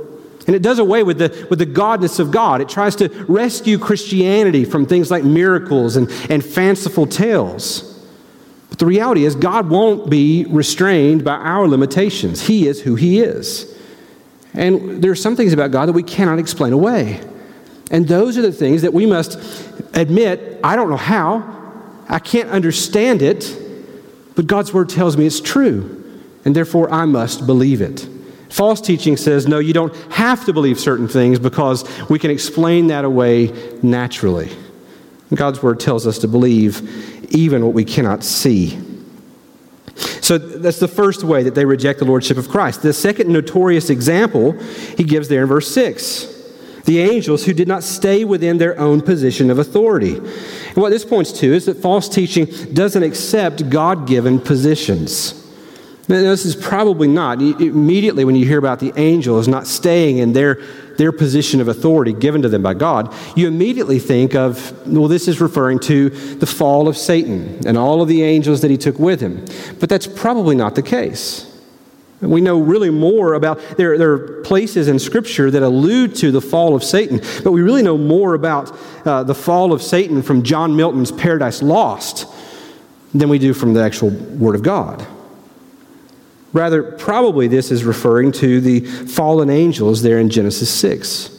And 0.49 0.55
it 0.55 0.63
does 0.63 0.79
away 0.79 1.03
with 1.03 1.19
the, 1.19 1.45
with 1.51 1.59
the 1.59 1.65
godness 1.67 2.19
of 2.19 2.31
God. 2.31 2.59
It 2.59 2.67
tries 2.67 2.95
to 2.95 3.07
rescue 3.25 3.77
Christianity 3.77 4.65
from 4.65 4.87
things 4.87 5.11
like 5.11 5.23
miracles 5.23 5.95
and, 5.95 6.09
and 6.27 6.43
fanciful 6.43 7.05
tales. 7.05 8.03
But 8.71 8.79
the 8.79 8.87
reality 8.87 9.25
is, 9.25 9.35
God 9.35 9.69
won't 9.69 10.09
be 10.09 10.47
restrained 10.49 11.23
by 11.23 11.35
our 11.35 11.67
limitations. 11.67 12.47
He 12.47 12.67
is 12.67 12.81
who 12.81 12.95
He 12.95 13.19
is. 13.19 13.77
And 14.55 15.03
there 15.03 15.11
are 15.11 15.15
some 15.15 15.35
things 15.35 15.53
about 15.53 15.69
God 15.69 15.85
that 15.85 15.93
we 15.93 16.01
cannot 16.01 16.39
explain 16.39 16.73
away. 16.73 17.21
And 17.91 18.07
those 18.07 18.35
are 18.35 18.41
the 18.41 18.51
things 18.51 18.81
that 18.81 18.91
we 18.91 19.05
must 19.05 19.37
admit 19.93 20.59
I 20.63 20.75
don't 20.75 20.89
know 20.89 20.97
how, 20.97 21.43
I 22.09 22.17
can't 22.17 22.49
understand 22.49 23.21
it, 23.21 23.55
but 24.35 24.47
God's 24.47 24.73
Word 24.73 24.89
tells 24.89 25.15
me 25.15 25.27
it's 25.27 25.41
true. 25.41 25.95
And 26.43 26.55
therefore, 26.55 26.91
I 26.91 27.05
must 27.05 27.45
believe 27.45 27.81
it. 27.81 28.09
False 28.49 28.81
teaching 28.81 29.15
says, 29.15 29.47
no, 29.47 29.59
you 29.59 29.73
don't 29.73 29.95
have 30.11 30.45
to 30.45 30.53
believe 30.53 30.79
certain 30.79 31.07
things 31.07 31.39
because 31.39 31.85
we 32.09 32.17
can 32.19 32.31
explain 32.31 32.87
that 32.87 33.05
away 33.05 33.47
naturally. 33.83 34.49
God's 35.33 35.61
word 35.61 35.79
tells 35.79 36.07
us 36.07 36.17
to 36.19 36.27
believe 36.27 37.33
even 37.33 37.63
what 37.63 37.73
we 37.73 37.85
cannot 37.85 38.23
see. 38.23 38.79
So 40.21 40.37
that's 40.37 40.79
the 40.79 40.87
first 40.87 41.23
way 41.23 41.43
that 41.43 41.55
they 41.55 41.65
reject 41.65 41.99
the 41.99 42.05
lordship 42.05 42.37
of 42.37 42.49
Christ. 42.49 42.81
The 42.81 42.93
second 42.93 43.31
notorious 43.31 43.89
example 43.89 44.53
he 44.97 45.03
gives 45.03 45.27
there 45.27 45.41
in 45.41 45.47
verse 45.47 45.67
6 45.71 46.37
the 46.85 46.99
angels 47.01 47.45
who 47.45 47.53
did 47.53 47.67
not 47.67 47.83
stay 47.83 48.25
within 48.25 48.57
their 48.57 48.79
own 48.79 49.01
position 49.01 49.51
of 49.51 49.59
authority. 49.59 50.15
And 50.15 50.77
what 50.77 50.89
this 50.89 51.05
points 51.05 51.31
to 51.33 51.53
is 51.53 51.65
that 51.65 51.77
false 51.77 52.09
teaching 52.09 52.45
doesn't 52.73 53.03
accept 53.03 53.69
God 53.69 54.07
given 54.07 54.39
positions. 54.39 55.35
This 56.09 56.43
is 56.43 56.55
probably 56.55 57.07
not. 57.07 57.39
Immediately, 57.39 58.25
when 58.25 58.35
you 58.35 58.43
hear 58.43 58.57
about 58.57 58.79
the 58.79 58.91
angels 58.95 59.47
not 59.47 59.67
staying 59.67 60.17
in 60.17 60.33
their, 60.33 60.55
their 60.97 61.11
position 61.11 61.61
of 61.61 61.67
authority 61.67 62.13
given 62.13 62.41
to 62.41 62.49
them 62.49 62.63
by 62.63 62.73
God, 62.73 63.13
you 63.35 63.47
immediately 63.47 63.99
think 63.99 64.33
of, 64.33 64.87
well, 64.87 65.07
this 65.07 65.27
is 65.27 65.39
referring 65.39 65.77
to 65.81 66.09
the 66.09 66.47
fall 66.47 66.87
of 66.87 66.97
Satan 66.97 67.61
and 67.67 67.77
all 67.77 68.01
of 68.01 68.07
the 68.07 68.23
angels 68.23 68.61
that 68.61 68.71
he 68.71 68.77
took 68.77 68.97
with 68.97 69.21
him. 69.21 69.45
But 69.79 69.87
that's 69.87 70.07
probably 70.07 70.55
not 70.55 70.73
the 70.73 70.81
case. 70.81 71.45
We 72.21 72.41
know 72.41 72.59
really 72.59 72.89
more 72.89 73.35
about, 73.35 73.59
there, 73.77 73.95
there 73.99 74.11
are 74.13 74.41
places 74.41 74.87
in 74.87 74.97
Scripture 74.97 75.51
that 75.51 75.61
allude 75.61 76.15
to 76.15 76.31
the 76.31 76.41
fall 76.41 76.75
of 76.75 76.83
Satan, 76.83 77.21
but 77.43 77.51
we 77.51 77.61
really 77.61 77.83
know 77.83 77.99
more 77.99 78.33
about 78.33 78.75
uh, 79.05 79.21
the 79.21 79.35
fall 79.35 79.71
of 79.71 79.83
Satan 79.83 80.23
from 80.23 80.41
John 80.41 80.75
Milton's 80.75 81.11
Paradise 81.11 81.61
Lost 81.61 82.25
than 83.13 83.29
we 83.29 83.37
do 83.37 83.53
from 83.53 83.75
the 83.75 83.83
actual 83.83 84.09
Word 84.09 84.55
of 84.55 84.63
God. 84.63 85.05
Rather, 86.51 86.83
probably 86.83 87.47
this 87.47 87.71
is 87.71 87.83
referring 87.83 88.31
to 88.33 88.59
the 88.59 88.81
fallen 88.81 89.49
angels 89.49 90.01
there 90.01 90.19
in 90.19 90.29
Genesis 90.29 90.69
6. 90.69 91.37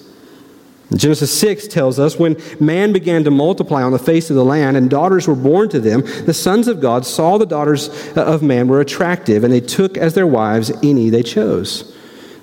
Genesis 0.94 1.36
6 1.38 1.68
tells 1.68 2.00
us 2.00 2.18
when 2.18 2.36
man 2.58 2.92
began 2.92 3.22
to 3.24 3.30
multiply 3.30 3.82
on 3.82 3.92
the 3.92 3.98
face 3.98 4.28
of 4.28 4.36
the 4.36 4.44
land 4.44 4.76
and 4.76 4.90
daughters 4.90 5.28
were 5.28 5.36
born 5.36 5.68
to 5.68 5.78
them, 5.78 6.02
the 6.26 6.34
sons 6.34 6.66
of 6.66 6.80
God 6.80 7.06
saw 7.06 7.38
the 7.38 7.46
daughters 7.46 7.88
uh, 8.16 8.24
of 8.24 8.42
man 8.42 8.66
were 8.66 8.80
attractive, 8.80 9.44
and 9.44 9.52
they 9.52 9.60
took 9.60 9.96
as 9.96 10.14
their 10.14 10.26
wives 10.26 10.72
any 10.82 11.08
they 11.08 11.22
chose. 11.22 11.96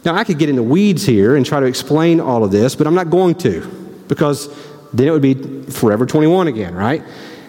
Now, 0.06 0.16
I 0.16 0.24
could 0.24 0.40
get 0.40 0.48
in 0.48 0.56
the 0.56 0.64
weeds 0.64 1.06
here 1.06 1.36
and 1.36 1.46
try 1.46 1.60
to 1.60 1.66
explain 1.66 2.22
all 2.22 2.46
of 2.46 2.52
this, 2.52 2.76
but 2.76 2.88
I'm 2.88 2.96
not 2.96 3.10
going 3.10 3.36
to 3.36 3.68
because 4.08 4.48
then 4.94 5.10
it 5.10 5.12
would 5.12 5.22
be 5.22 5.34
Forever 5.64 6.06
21 6.06 6.48
again, 6.48 6.74
right? 6.74 7.04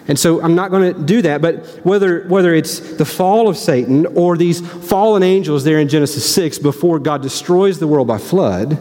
And 0.09 0.17
so 0.17 0.41
I'm 0.41 0.55
not 0.55 0.71
going 0.71 0.91
to 0.91 0.99
do 0.99 1.21
that, 1.21 1.39
but 1.39 1.67
whether, 1.83 2.27
whether 2.27 2.55
it's 2.55 2.79
the 2.79 3.05
fall 3.05 3.47
of 3.47 3.55
Satan 3.55 4.07
or 4.07 4.35
these 4.35 4.59
fallen 4.59 5.21
angels 5.21 5.63
there 5.63 5.79
in 5.79 5.87
Genesis 5.87 6.33
6 6.33 6.57
before 6.57 6.97
God 6.97 7.21
destroys 7.21 7.77
the 7.77 7.87
world 7.87 8.07
by 8.07 8.17
flood, 8.17 8.79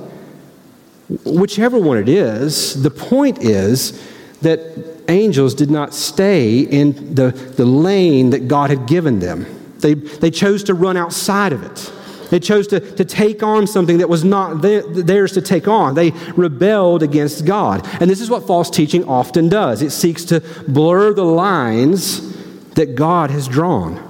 whichever 1.25 1.79
one 1.79 1.99
it 1.99 2.09
is, 2.09 2.83
the 2.83 2.91
point 2.91 3.43
is 3.43 4.03
that 4.41 4.61
angels 5.09 5.55
did 5.55 5.71
not 5.71 5.93
stay 5.93 6.61
in 6.61 7.15
the, 7.15 7.31
the 7.31 7.67
lane 7.67 8.31
that 8.31 8.49
God 8.49 8.71
had 8.71 8.87
given 8.87 9.19
them. 9.19 9.45
They, 9.81 9.95
they 9.95 10.31
chose 10.31 10.65
to 10.65 10.75
run 10.75 10.97
outside 10.97 11.53
of 11.53 11.63
it. 11.63 11.93
They 12.31 12.41
chose 12.41 12.67
to, 12.69 12.81
to 12.81 13.05
take 13.05 13.43
on 13.43 13.67
something 13.67 13.99
that 13.99 14.09
was 14.09 14.25
not 14.25 14.61
theirs 14.61 15.33
to 15.33 15.43
take 15.43 15.67
on. 15.67 15.95
They 15.95 16.11
rebelled 16.37 17.03
against 17.03 17.47
God. 17.47 17.87
And 18.01 18.11
this 18.11 18.21
is 18.21 18.29
what 18.29 18.47
false 18.47 18.69
teaching 18.71 19.09
often 19.09 19.49
does 19.49 19.83
it 19.83 19.91
seeks 19.91 20.25
to 20.27 20.41
blur 20.69 21.15
the 21.15 21.25
lines 21.25 22.37
that 22.75 22.95
God 22.95 23.31
has 23.31 23.49
drawn. 23.49 24.05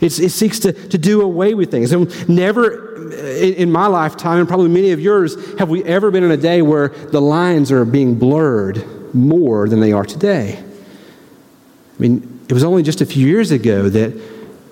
It's, 0.00 0.18
it 0.18 0.30
seeks 0.30 0.58
to, 0.60 0.72
to 0.72 0.98
do 0.98 1.22
away 1.22 1.54
with 1.54 1.70
things. 1.70 1.92
And 1.92 2.28
never 2.28 2.94
in, 3.12 3.54
in 3.54 3.72
my 3.72 3.86
lifetime, 3.86 4.38
and 4.38 4.48
probably 4.48 4.68
many 4.68 4.90
of 4.90 5.00
yours, 5.00 5.36
have 5.58 5.68
we 5.68 5.82
ever 5.84 6.10
been 6.10 6.24
in 6.24 6.30
a 6.30 6.36
day 6.36 6.62
where 6.62 6.88
the 6.88 7.20
lines 7.20 7.72
are 7.72 7.84
being 7.84 8.18
blurred 8.18 8.84
more 9.14 9.68
than 9.68 9.80
they 9.80 9.92
are 9.92 10.04
today. 10.04 10.58
I 10.58 12.02
mean, 12.02 12.40
it 12.48 12.52
was 12.52 12.64
only 12.64 12.82
just 12.82 13.00
a 13.00 13.06
few 13.06 13.26
years 13.26 13.52
ago 13.52 13.88
that, 13.88 14.12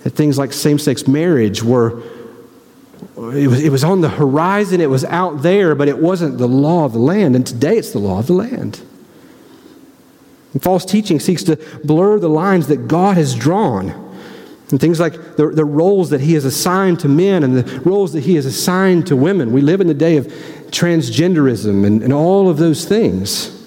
that 0.03 0.11
things 0.11 0.37
like 0.37 0.53
same 0.53 0.79
sex 0.79 1.07
marriage 1.07 1.63
were 1.63 2.03
it 3.17 3.47
was, 3.47 3.63
it 3.63 3.71
was 3.71 3.85
on 3.85 4.01
the 4.01 4.09
horizon, 4.09 4.81
it 4.81 4.89
was 4.89 5.05
out 5.05 5.43
there, 5.43 5.75
but 5.75 5.89
it 5.89 5.99
wasn't 5.99 6.39
the 6.39 6.49
law 6.49 6.85
of 6.85 6.93
the 6.93 6.99
land. 6.99 7.37
And 7.37 7.47
today 7.47 7.77
it's 7.77 7.93
the 7.93 7.99
law 7.99 8.19
of 8.19 8.27
the 8.27 8.33
land. 8.33 8.81
And 10.53 10.63
false 10.63 10.85
teaching 10.85 11.21
seeks 11.21 11.43
to 11.45 11.57
blur 11.85 12.19
the 12.19 12.29
lines 12.29 12.69
that 12.69 12.89
God 12.89 13.17
has 13.17 13.35
drawn. 13.35 13.91
And 14.71 14.81
things 14.81 14.99
like 14.99 15.37
the, 15.37 15.51
the 15.51 15.65
roles 15.65 16.11
that 16.11 16.23
He 16.23 16.33
has 16.33 16.47
assigned 16.47 17.01
to 17.01 17.09
men 17.09 17.43
and 17.43 17.57
the 17.57 17.81
roles 17.81 18.15
that 18.15 18.25
He 18.25 18.37
has 18.37 18.47
assigned 18.47 19.07
to 19.09 19.17
women. 19.17 19.53
We 19.53 19.61
live 19.61 19.83
in 19.83 19.87
the 19.87 19.95
day 19.95 20.17
of 20.17 20.27
transgenderism 20.71 21.85
and, 21.87 22.03
and 22.03 22.13
all 22.13 22.49
of 22.49 22.57
those 22.57 22.87
things. 22.87 23.62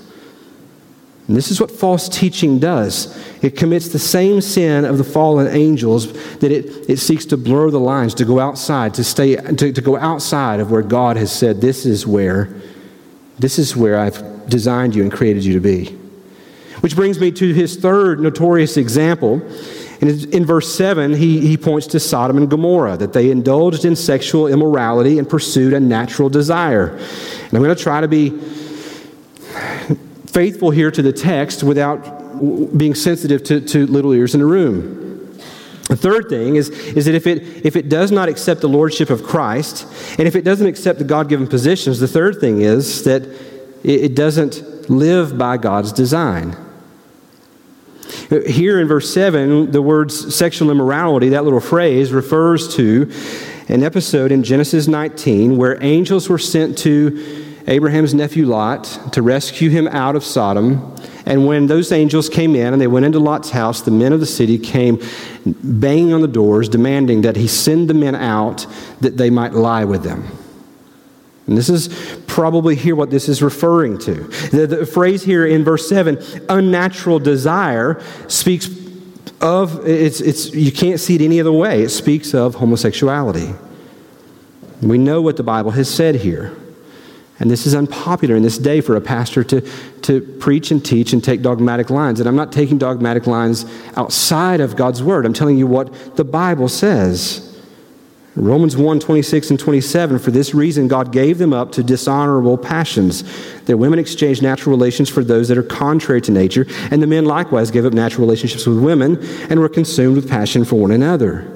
And 1.27 1.36
this 1.36 1.50
is 1.50 1.60
what 1.60 1.72
false 1.72 2.08
teaching 2.08 2.60
does 2.60 3.17
it 3.41 3.58
commits 3.58 3.89
the 3.89 4.00
same 4.00 4.41
sin 4.41 4.86
of 4.86 4.98
the 4.98 5.03
fallen 5.03 5.48
angels 5.48 6.12
that 6.38 6.51
it, 6.51 6.89
it 6.89 6.98
seeks 6.98 7.25
to 7.25 7.38
blur 7.38 7.70
the 7.70 7.79
lines, 7.79 8.13
to 8.15 8.25
go 8.25 8.39
outside, 8.39 8.94
to, 8.96 9.03
stay, 9.03 9.36
to, 9.36 9.72
to 9.72 9.82
go 9.82 9.98
outside 9.98 10.60
of 10.60 10.72
where 10.72 10.82
God 10.82 11.17
has 11.17 11.32
said, 11.32 11.62
This 11.62 11.86
is 11.86 12.08
where, 12.08 12.53
this 13.39 13.60
is 13.60 13.75
where 13.75 14.00
I've 14.00 14.50
designed 14.50 14.96
you 14.96 15.03
and 15.03 15.12
created 15.12 15.44
you 15.44 15.53
to 15.53 15.60
be. 15.60 15.98
Which 16.82 16.96
brings 16.96 17.20
me 17.20 17.32
to 17.34 17.53
his 17.53 17.75
third 17.77 18.20
notorious 18.20 18.77
example. 18.77 19.41
And 20.01 20.25
in 20.34 20.46
verse 20.46 20.74
7, 20.75 21.13
he, 21.13 21.39
he 21.39 21.58
points 21.58 21.88
to 21.88 22.00
Sodom 22.00 22.38
and 22.38 22.50
Gomorrah, 22.50 22.98
that 22.98 23.13
they 23.13 23.32
indulged 23.32 23.86
in 23.86 23.96
sexual 23.96 24.48
immorality 24.48 25.17
and 25.17 25.27
pursued 25.27 25.74
a 25.74 25.79
natural 25.79 26.29
desire. 26.29 26.89
And 26.89 27.53
I'm 27.53 27.63
going 27.63 27.75
to 27.75 27.82
try 27.82 28.01
to 28.01 28.08
be 28.08 28.39
faithful 30.36 30.70
here 30.70 30.92
to 30.92 31.01
the 31.01 31.13
text 31.13 31.63
without 31.63 32.01
being 32.77 32.94
sensitive 32.94 33.42
to, 33.42 33.62
to 33.62 33.88
little 33.88 34.12
ears 34.12 34.34
in 34.34 34.42
the 34.42 34.46
room. 34.46 35.34
The 35.88 35.96
third 35.96 36.27
thing 36.27 36.58
is, 36.58 36.68
is 36.70 37.06
that 37.06 37.15
if 37.15 37.25
it, 37.25 37.65
if 37.65 37.77
it 37.77 37.88
does 37.88 38.12
not 38.12 38.27
accept 38.27 38.60
the 38.60 38.68
lordship 38.68 39.10
of 39.10 39.24
Christ, 39.24 39.88
and 40.20 40.27
if 40.27 40.36
it 40.36 40.42
doesn't 40.42 40.68
accept 40.68 41.00
the 41.00 41.06
God 41.06 41.30
given 41.30 41.48
positions, 41.48 42.01
the 42.01 42.08
third 42.10 42.42
thing 42.42 42.60
is 42.60 43.06
that 43.06 43.22
it, 43.82 44.04
it 44.04 44.15
doesn't 44.15 44.89
live 44.89 45.38
by 45.38 45.56
God's 45.56 45.94
design. 45.94 46.58
Here 48.30 48.82
in 48.82 48.89
verse 48.89 49.13
7, 49.13 49.72
the 49.72 49.82
words 49.82 50.36
sexual 50.36 50.70
immorality, 50.70 51.30
that 51.30 51.46
little 51.46 51.62
phrase, 51.62 52.12
refers 52.12 52.75
to 52.75 53.10
an 53.70 53.84
episode 53.84 54.34
in 54.34 54.44
Genesis 54.44 54.89
19 54.89 55.56
where 55.56 55.82
angels 55.82 56.27
were 56.27 56.38
sent 56.38 56.77
to 56.80 57.45
Abraham's 57.68 58.14
nephew 58.14 58.46
Lot 58.46 58.84
to 59.14 59.22
rescue 59.22 59.70
him 59.70 59.88
out 59.88 60.16
of 60.16 60.24
Sodom. 60.24 60.96
And 61.26 61.48
when 61.48 61.66
those 61.66 61.92
angels 61.92 62.30
came 62.30 62.56
in 62.56 62.74
and 62.74 62.82
they 62.82 62.88
went 62.88 63.06
into 63.06 63.20
Lot's 63.20 63.50
house, 63.50 63.82
the 63.82 63.92
men 63.92 64.14
of 64.14 64.20
the 64.20 64.26
city 64.28 64.60
came 64.60 65.02
banging 65.46 66.14
on 66.14 66.22
the 66.22 66.28
doors, 66.28 66.70
demanding 66.70 67.22
that 67.22 67.36
he 67.36 67.48
send 67.48 67.90
the 67.90 67.96
men 67.96 68.14
out 68.14 68.68
that 69.02 69.18
they 69.18 69.32
might 69.32 69.54
lie 69.54 69.86
with 69.86 70.04
them. 70.04 70.28
And 71.48 71.58
this 71.58 71.70
is 71.70 72.20
probably 72.28 72.76
here 72.76 72.96
what 72.96 73.10
this 73.10 73.30
is 73.30 73.42
referring 73.42 73.98
to. 74.00 74.14
The, 74.50 74.68
the 74.68 74.86
phrase 74.86 75.24
here 75.24 75.46
in 75.46 75.64
verse 75.64 75.88
7, 75.88 76.20
unnatural 76.50 77.20
desire, 77.20 78.02
speaks 78.28 78.70
of, 79.42 79.88
it's, 79.88 80.22
it's, 80.22 80.54
you 80.54 80.72
can't 80.72 81.00
see 81.00 81.16
it 81.16 81.22
any 81.22 81.40
other 81.40 81.52
way. 81.52 81.82
It 81.82 81.90
speaks 81.90 82.34
of 82.34 82.56
homosexuality. 82.56 83.54
We 84.82 84.98
know 84.98 85.22
what 85.22 85.38
the 85.38 85.44
Bible 85.44 85.72
has 85.72 85.90
said 85.90 86.16
here. 86.16 86.56
And 87.39 87.51
this 87.51 87.68
is 87.68 87.75
unpopular 87.75 88.36
in 88.36 88.44
this 88.44 88.58
day 88.58 88.80
for 88.80 88.96
a 88.96 89.01
pastor 89.01 89.44
to, 89.44 89.62
to 90.04 90.22
preach 90.39 90.72
and 90.72 90.84
teach 90.84 91.12
and 91.12 91.24
take 91.24 91.42
dogmatic 91.42 91.89
lines. 91.89 92.20
And 92.20 92.30
I'm 92.30 92.36
not 92.36 92.51
taking 92.51 92.77
dogmatic 92.77 93.27
lines 93.27 93.65
outside 93.98 94.62
of 94.62 94.75
God's 94.75 95.04
word. 95.04 95.25
I'm 95.25 95.34
telling 95.34 95.58
you 95.58 95.68
what 95.68 96.15
the 96.15 96.24
Bible 96.24 96.70
says. 96.70 97.51
Romans 98.36 98.75
1 98.75 99.00
26 99.00 99.51
and 99.51 99.60
27 99.60 100.20
For 100.20 100.32
this 100.32 100.54
reason, 100.54 100.89
God 100.89 101.12
gave 101.12 101.38
them 101.38 101.54
up 101.54 101.72
to 101.74 101.84
dishonorable 101.84 102.58
passions. 102.58 103.24
Their 103.63 103.77
women 103.77 103.98
exchanged 103.98 104.42
natural 104.44 104.75
relations 104.75 105.10
for 105.10 105.24
those 105.24 105.48
that 105.48 105.58
are 105.58 105.63
contrary 105.63 106.22
to 106.22 106.32
nature, 106.32 106.65
and 106.92 107.01
the 107.01 107.08
men 107.08 107.25
likewise 107.25 107.72
gave 107.72 107.86
up 107.86 107.94
natural 107.94 108.25
relationships 108.25 108.65
with 108.65 108.80
women 108.80 109.18
and 109.50 109.60
were 109.60 109.70
consumed 109.70 110.18
with 110.18 110.30
passion 110.30 110.65
for 110.65 110.75
one 110.75 110.92
another. 110.92 111.50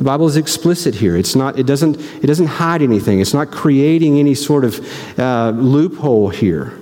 The 0.00 0.04
Bible 0.04 0.26
is 0.26 0.38
explicit 0.38 0.94
here. 0.94 1.14
It's 1.14 1.36
not, 1.36 1.58
it, 1.58 1.66
doesn't, 1.66 2.00
it 2.24 2.26
doesn't 2.26 2.46
hide 2.46 2.80
anything, 2.80 3.20
it's 3.20 3.34
not 3.34 3.50
creating 3.50 4.18
any 4.18 4.34
sort 4.34 4.64
of 4.64 4.80
uh, 5.18 5.50
loophole 5.50 6.30
here. 6.30 6.72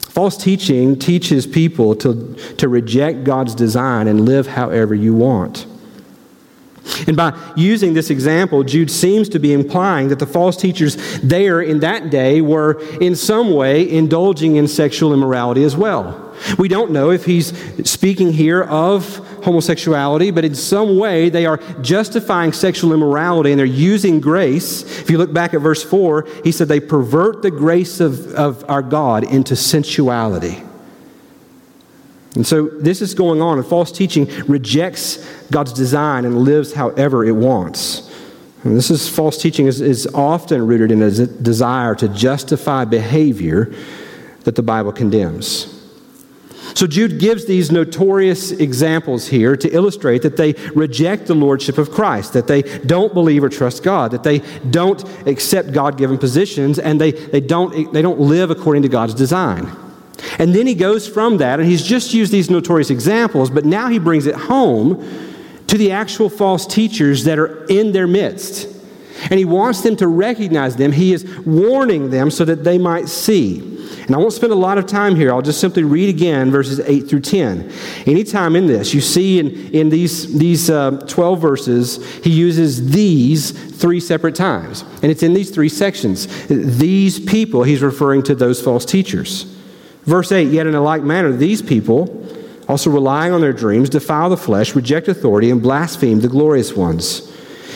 False 0.00 0.38
teaching 0.38 0.98
teaches 0.98 1.46
people 1.46 1.94
to, 1.96 2.34
to 2.56 2.66
reject 2.70 3.24
God's 3.24 3.54
design 3.54 4.08
and 4.08 4.24
live 4.24 4.46
however 4.46 4.94
you 4.94 5.12
want. 5.12 5.66
And 7.06 7.14
by 7.14 7.38
using 7.54 7.92
this 7.92 8.08
example, 8.08 8.64
Jude 8.64 8.90
seems 8.90 9.28
to 9.30 9.38
be 9.38 9.52
implying 9.52 10.08
that 10.08 10.18
the 10.18 10.26
false 10.26 10.56
teachers 10.56 10.96
there 11.20 11.60
in 11.60 11.80
that 11.80 12.08
day 12.08 12.40
were 12.40 12.80
in 13.02 13.16
some 13.16 13.52
way 13.52 13.88
indulging 13.88 14.56
in 14.56 14.66
sexual 14.66 15.12
immorality 15.12 15.62
as 15.62 15.76
well. 15.76 16.34
We 16.58 16.68
don't 16.68 16.90
know 16.90 17.10
if 17.10 17.26
he's 17.26 17.52
speaking 17.88 18.32
here 18.32 18.62
of 18.62 19.28
homosexuality, 19.42 20.30
but 20.30 20.44
in 20.44 20.54
some 20.54 20.98
way 20.98 21.28
they 21.28 21.46
are 21.46 21.58
justifying 21.80 22.52
sexual 22.52 22.92
immorality 22.92 23.50
and 23.50 23.58
they're 23.58 23.66
using 23.66 24.20
grace. 24.20 24.82
If 25.00 25.10
you 25.10 25.18
look 25.18 25.32
back 25.32 25.54
at 25.54 25.60
verse 25.60 25.82
4, 25.82 26.26
he 26.44 26.52
said 26.52 26.68
they 26.68 26.80
pervert 26.80 27.42
the 27.42 27.50
grace 27.50 28.00
of, 28.00 28.32
of 28.34 28.64
our 28.68 28.82
God 28.82 29.24
into 29.24 29.56
sensuality. 29.56 30.62
And 32.34 32.46
so 32.46 32.68
this 32.68 33.02
is 33.02 33.14
going 33.14 33.42
on, 33.42 33.58
and 33.58 33.66
false 33.66 33.92
teaching 33.92 34.26
rejects 34.46 35.18
God's 35.50 35.72
design 35.72 36.24
and 36.24 36.38
lives 36.38 36.72
however 36.72 37.24
it 37.24 37.32
wants. 37.32 38.10
And 38.64 38.76
this 38.76 38.90
is 38.90 39.08
false 39.08 39.36
teaching 39.36 39.66
is, 39.66 39.80
is 39.80 40.06
often 40.14 40.66
rooted 40.66 40.92
in 40.92 41.02
a 41.02 41.10
desire 41.10 41.94
to 41.96 42.08
justify 42.08 42.84
behavior 42.84 43.74
that 44.44 44.54
the 44.54 44.62
Bible 44.62 44.92
condemns. 44.92 45.71
So 46.74 46.86
Jude 46.86 47.18
gives 47.18 47.44
these 47.44 47.70
notorious 47.70 48.50
examples 48.50 49.28
here 49.28 49.56
to 49.56 49.68
illustrate 49.70 50.22
that 50.22 50.36
they 50.36 50.52
reject 50.74 51.26
the 51.26 51.34
lordship 51.34 51.78
of 51.78 51.90
Christ, 51.90 52.32
that 52.32 52.46
they 52.46 52.62
don't 52.62 53.12
believe 53.12 53.44
or 53.44 53.48
trust 53.48 53.82
God, 53.82 54.10
that 54.12 54.22
they 54.22 54.38
don't 54.70 55.02
accept 55.26 55.72
God 55.72 55.98
given 55.98 56.18
positions, 56.18 56.78
and 56.78 57.00
they, 57.00 57.12
they, 57.12 57.40
don't, 57.40 57.92
they 57.92 58.02
don't 58.02 58.20
live 58.20 58.50
according 58.50 58.82
to 58.82 58.88
God's 58.88 59.14
design. 59.14 59.70
And 60.38 60.54
then 60.54 60.66
he 60.66 60.74
goes 60.74 61.06
from 61.06 61.38
that, 61.38 61.60
and 61.60 61.68
he's 61.68 61.82
just 61.82 62.14
used 62.14 62.32
these 62.32 62.48
notorious 62.48 62.90
examples, 62.90 63.50
but 63.50 63.64
now 63.64 63.88
he 63.88 63.98
brings 63.98 64.26
it 64.26 64.34
home 64.34 64.96
to 65.66 65.78
the 65.78 65.92
actual 65.92 66.28
false 66.28 66.66
teachers 66.66 67.24
that 67.24 67.38
are 67.38 67.64
in 67.66 67.92
their 67.92 68.06
midst. 68.06 68.68
And 69.30 69.38
he 69.38 69.44
wants 69.44 69.82
them 69.82 69.96
to 69.96 70.08
recognize 70.08 70.76
them. 70.76 70.92
He 70.92 71.12
is 71.12 71.24
warning 71.40 72.10
them 72.10 72.30
so 72.30 72.44
that 72.44 72.64
they 72.64 72.78
might 72.78 73.08
see. 73.08 73.71
And 74.06 74.16
I 74.16 74.18
won't 74.18 74.32
spend 74.32 74.52
a 74.52 74.56
lot 74.56 74.78
of 74.78 74.86
time 74.86 75.14
here. 75.14 75.32
I'll 75.32 75.42
just 75.42 75.60
simply 75.60 75.84
read 75.84 76.08
again 76.08 76.50
verses 76.50 76.80
8 76.80 77.08
through 77.08 77.20
10. 77.20 77.70
Anytime 78.06 78.56
in 78.56 78.66
this, 78.66 78.92
you 78.92 79.00
see 79.00 79.38
in, 79.38 79.50
in 79.72 79.90
these, 79.90 80.36
these 80.36 80.68
uh, 80.68 81.04
12 81.08 81.40
verses, 81.40 82.14
he 82.24 82.30
uses 82.30 82.90
these 82.90 83.50
three 83.50 84.00
separate 84.00 84.34
times. 84.34 84.82
And 85.02 85.12
it's 85.12 85.22
in 85.22 85.34
these 85.34 85.50
three 85.50 85.68
sections. 85.68 86.26
These 86.48 87.20
people, 87.20 87.62
he's 87.62 87.82
referring 87.82 88.24
to 88.24 88.34
those 88.34 88.60
false 88.60 88.84
teachers. 88.84 89.44
Verse 90.02 90.32
8 90.32 90.50
Yet 90.50 90.66
in 90.66 90.74
a 90.74 90.82
like 90.82 91.02
manner, 91.02 91.30
these 91.30 91.62
people, 91.62 92.26
also 92.68 92.90
relying 92.90 93.32
on 93.32 93.40
their 93.40 93.52
dreams, 93.52 93.88
defile 93.88 94.30
the 94.30 94.36
flesh, 94.36 94.74
reject 94.74 95.06
authority, 95.06 95.50
and 95.50 95.62
blaspheme 95.62 96.20
the 96.20 96.28
glorious 96.28 96.74
ones. 96.74 97.32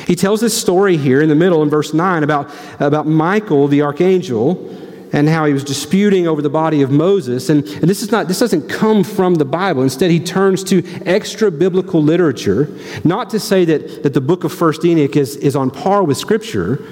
He 0.06 0.14
tells 0.14 0.40
this 0.40 0.58
story 0.58 0.96
here 0.96 1.20
in 1.20 1.28
the 1.28 1.34
middle 1.34 1.62
in 1.62 1.70
verse 1.70 1.92
9 1.92 2.22
about, 2.22 2.52
about 2.78 3.06
Michael, 3.06 3.66
the 3.66 3.82
archangel, 3.82 4.75
and 5.12 5.28
how 5.28 5.44
he 5.44 5.52
was 5.52 5.64
disputing 5.64 6.26
over 6.26 6.42
the 6.42 6.50
body 6.50 6.82
of 6.82 6.90
Moses. 6.90 7.48
And, 7.48 7.64
and 7.66 7.84
this, 7.84 8.02
is 8.02 8.10
not, 8.10 8.28
this 8.28 8.38
doesn't 8.38 8.68
come 8.68 9.04
from 9.04 9.36
the 9.36 9.44
Bible. 9.44 9.82
Instead, 9.82 10.10
he 10.10 10.20
turns 10.20 10.64
to 10.64 10.82
extra 11.06 11.50
biblical 11.50 12.02
literature, 12.02 12.68
not 13.04 13.30
to 13.30 13.40
say 13.40 13.64
that, 13.66 14.02
that 14.02 14.14
the 14.14 14.20
book 14.20 14.44
of 14.44 14.52
First 14.52 14.84
Enoch 14.84 15.16
is, 15.16 15.36
is 15.36 15.54
on 15.54 15.70
par 15.70 16.02
with 16.02 16.16
Scripture, 16.16 16.84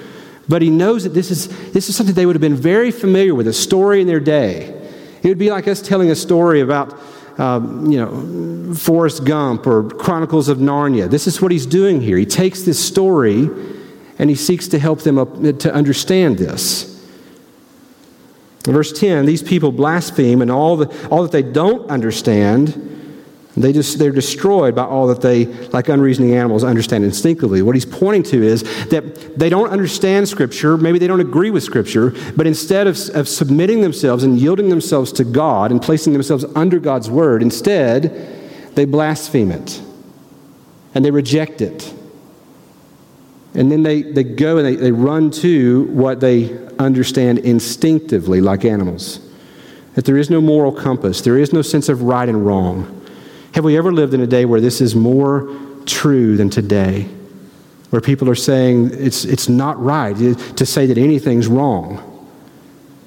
but 0.47 0.61
he 0.61 0.69
knows 0.69 1.03
that 1.03 1.13
this 1.13 1.31
is, 1.31 1.47
this 1.71 1.89
is 1.89 1.95
something 1.95 2.15
they 2.15 2.25
would 2.25 2.35
have 2.35 2.41
been 2.41 2.55
very 2.55 2.91
familiar 2.91 3.35
with, 3.35 3.47
a 3.47 3.53
story 3.53 4.01
in 4.01 4.07
their 4.07 4.19
day. 4.19 4.81
It 5.23 5.27
would 5.27 5.39
be 5.39 5.49
like 5.49 5.67
us 5.67 5.81
telling 5.81 6.11
a 6.11 6.15
story 6.15 6.61
about, 6.61 6.97
um, 7.39 7.91
you 7.91 7.97
know, 7.97 8.73
Forrest 8.75 9.25
Gump 9.25 9.67
or 9.67 9.89
Chronicles 9.89 10.47
of 10.47 10.59
Narnia. 10.59 11.09
This 11.09 11.27
is 11.27 11.41
what 11.41 11.51
he's 11.51 11.65
doing 11.65 11.99
here. 11.99 12.17
He 12.17 12.25
takes 12.25 12.61
this 12.61 12.83
story 12.83 13.49
and 14.19 14.29
he 14.29 14.35
seeks 14.35 14.67
to 14.69 14.79
help 14.79 15.01
them 15.01 15.17
up, 15.17 15.41
to 15.59 15.73
understand 15.73 16.37
this. 16.37 16.94
Verse 18.73 18.91
10 18.91 19.25
these 19.25 19.43
people 19.43 19.71
blaspheme, 19.71 20.41
and 20.41 20.51
all, 20.51 20.77
the, 20.77 21.07
all 21.09 21.23
that 21.23 21.31
they 21.31 21.43
don't 21.43 21.89
understand 21.89 22.93
they 23.57 23.71
just, 23.71 23.99
they're 23.99 24.11
destroyed 24.11 24.75
by 24.75 24.83
all 24.83 25.07
that 25.07 25.21
they, 25.21 25.45
like 25.45 25.87
unreasoning 25.87 26.35
animals, 26.35 26.63
understand 26.63 27.05
instinctively. 27.05 27.61
What 27.61 27.75
he's 27.75 27.85
pointing 27.85 28.23
to 28.23 28.43
is 28.43 28.63
that 28.89 29.39
they 29.39 29.49
don't 29.49 29.69
understand 29.69 30.27
Scripture, 30.27 30.77
maybe 30.77 30.99
they 30.99 31.07
don't 31.07 31.21
agree 31.21 31.51
with 31.51 31.63
Scripture, 31.63 32.13
but 32.35 32.47
instead 32.47 32.85
of, 32.85 32.97
of 33.15 33.29
submitting 33.29 33.79
themselves 33.79 34.23
and 34.23 34.37
yielding 34.37 34.69
themselves 34.69 35.13
to 35.13 35.23
God 35.23 35.71
and 35.71 35.81
placing 35.81 36.11
themselves 36.11 36.43
under 36.55 36.79
God's 36.79 37.09
Word, 37.09 37.41
instead, 37.41 38.75
they 38.75 38.83
blaspheme 38.83 39.51
it 39.51 39.81
and 40.93 41.05
they 41.05 41.11
reject 41.11 41.61
it. 41.61 41.93
And 43.55 43.71
then 43.71 43.83
they, 43.83 44.01
they 44.01 44.23
go 44.23 44.57
and 44.57 44.65
they, 44.65 44.75
they 44.75 44.91
run 44.91 45.31
to 45.31 45.85
what 45.85 46.19
they 46.19 46.57
understand 46.77 47.39
instinctively, 47.39 48.41
like 48.41 48.65
animals. 48.65 49.19
That 49.93 50.03
there 50.03 50.17
is 50.17 50.29
no 50.29 50.41
moral 50.41 50.73
compass, 50.73 51.21
there 51.21 51.37
is 51.37 51.53
no 51.53 51.61
sense 51.61 51.87
of 51.87 52.01
right 52.01 52.27
and 52.27 52.45
wrong. 52.45 52.91
Have 53.53 53.63
we 53.63 53.77
ever 53.77 53.93
lived 53.93 54.13
in 54.13 54.19
a 54.19 54.27
day 54.27 54.43
where 54.43 54.59
this 54.59 54.81
is 54.81 54.93
more 54.93 55.49
true 55.85 56.35
than 56.35 56.49
today? 56.49 57.03
Where 57.91 58.01
people 58.01 58.29
are 58.29 58.35
saying 58.35 58.91
it's, 58.91 59.23
it's 59.23 59.47
not 59.47 59.81
right 59.81 60.13
to 60.17 60.65
say 60.65 60.85
that 60.87 60.97
anything's 60.97 61.47
wrong. 61.47 62.27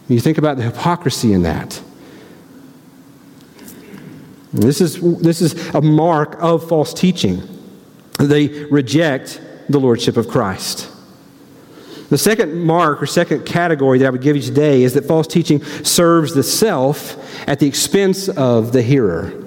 You 0.09 0.21
think 0.21 0.39
about 0.39 0.57
the 0.57 0.63
hypocrisy 0.63 1.35
in 1.35 1.43
that. 1.43 1.79
This 4.55 4.81
is, 4.81 4.99
this 5.21 5.43
is 5.43 5.75
a 5.75 5.83
mark 5.83 6.43
of 6.43 6.67
false 6.67 6.95
teaching. 6.95 7.43
They 8.19 8.49
reject 8.65 9.43
the 9.69 9.79
Lordship 9.79 10.17
of 10.17 10.29
Christ. 10.29 10.91
The 12.11 12.19
second 12.19 12.65
mark 12.65 13.03
or 13.03 13.07
second 13.07 13.45
category 13.45 13.99
that 13.99 14.07
I 14.07 14.11
would 14.11 14.23
give 14.23 14.35
you 14.35 14.43
today 14.43 14.83
is 14.83 14.95
that 14.95 15.05
false 15.05 15.27
teaching 15.27 15.63
serves 15.85 16.35
the 16.35 16.43
self 16.43 17.17
at 17.47 17.59
the 17.59 17.67
expense 17.67 18.29
of 18.29 18.73
the 18.73 18.81
hearer. 18.81 19.45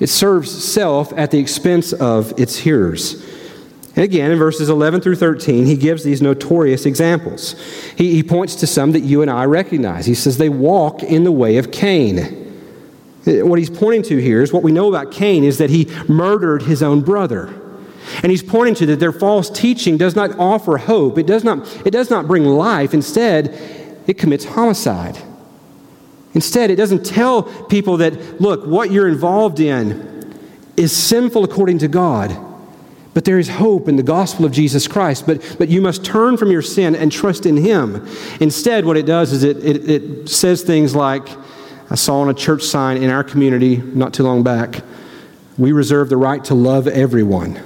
It 0.00 0.08
serves 0.08 0.64
self 0.64 1.12
at 1.12 1.30
the 1.30 1.38
expense 1.38 1.92
of 1.92 2.38
its 2.38 2.56
hearers. 2.56 3.22
And 3.96 4.04
again, 4.04 4.30
in 4.30 4.38
verses 4.38 4.70
11 4.70 5.00
through 5.00 5.16
13, 5.16 5.66
he 5.66 5.76
gives 5.76 6.04
these 6.04 6.22
notorious 6.22 6.86
examples. 6.86 7.60
He, 7.96 8.14
he 8.14 8.22
points 8.22 8.54
to 8.56 8.66
some 8.66 8.92
that 8.92 9.00
you 9.00 9.22
and 9.22 9.30
I 9.30 9.44
recognize. 9.44 10.06
He 10.06 10.14
says 10.14 10.38
they 10.38 10.48
walk 10.48 11.02
in 11.02 11.24
the 11.24 11.32
way 11.32 11.58
of 11.58 11.72
Cain. 11.72 12.46
What 13.24 13.58
he's 13.58 13.68
pointing 13.68 14.04
to 14.04 14.16
here 14.16 14.40
is 14.40 14.52
what 14.52 14.62
we 14.62 14.72
know 14.72 14.88
about 14.88 15.12
Cain 15.12 15.44
is 15.44 15.58
that 15.58 15.68
he 15.68 15.90
murdered 16.08 16.62
his 16.62 16.82
own 16.82 17.02
brother. 17.02 17.52
And 18.22 18.30
he's 18.30 18.42
pointing 18.42 18.74
to 18.76 18.86
that 18.86 19.00
their 19.00 19.12
false 19.12 19.50
teaching 19.50 19.96
does 19.96 20.16
not 20.16 20.38
offer 20.38 20.78
hope. 20.78 21.18
It 21.18 21.26
does 21.26 21.44
not, 21.44 21.86
it 21.86 21.90
does 21.90 22.10
not 22.10 22.26
bring 22.26 22.44
life. 22.44 22.94
Instead, 22.94 23.48
it 24.06 24.18
commits 24.18 24.44
homicide. 24.44 25.18
Instead, 26.34 26.70
it 26.70 26.76
doesn't 26.76 27.04
tell 27.04 27.42
people 27.42 27.98
that, 27.98 28.40
look, 28.40 28.66
what 28.66 28.90
you're 28.90 29.08
involved 29.08 29.60
in 29.60 30.34
is 30.76 30.96
sinful 30.96 31.44
according 31.44 31.78
to 31.78 31.88
God, 31.88 32.36
but 33.14 33.24
there 33.24 33.38
is 33.38 33.48
hope 33.48 33.88
in 33.88 33.96
the 33.96 34.02
gospel 34.02 34.44
of 34.44 34.52
Jesus 34.52 34.86
Christ. 34.86 35.26
But, 35.26 35.56
but 35.58 35.68
you 35.68 35.80
must 35.80 36.04
turn 36.04 36.36
from 36.36 36.50
your 36.50 36.62
sin 36.62 36.94
and 36.94 37.10
trust 37.10 37.46
in 37.46 37.56
Him. 37.56 38.06
Instead, 38.40 38.84
what 38.84 38.96
it 38.96 39.06
does 39.06 39.32
is 39.32 39.42
it, 39.42 39.56
it, 39.64 39.90
it 39.90 40.28
says 40.28 40.62
things 40.62 40.94
like, 40.94 41.28
I 41.90 41.94
saw 41.94 42.20
on 42.20 42.28
a 42.28 42.34
church 42.34 42.62
sign 42.62 43.02
in 43.02 43.10
our 43.10 43.24
community 43.24 43.78
not 43.78 44.14
too 44.14 44.22
long 44.22 44.42
back, 44.42 44.82
we 45.56 45.72
reserve 45.72 46.08
the 46.08 46.16
right 46.16 46.44
to 46.44 46.54
love 46.54 46.86
everyone 46.86 47.60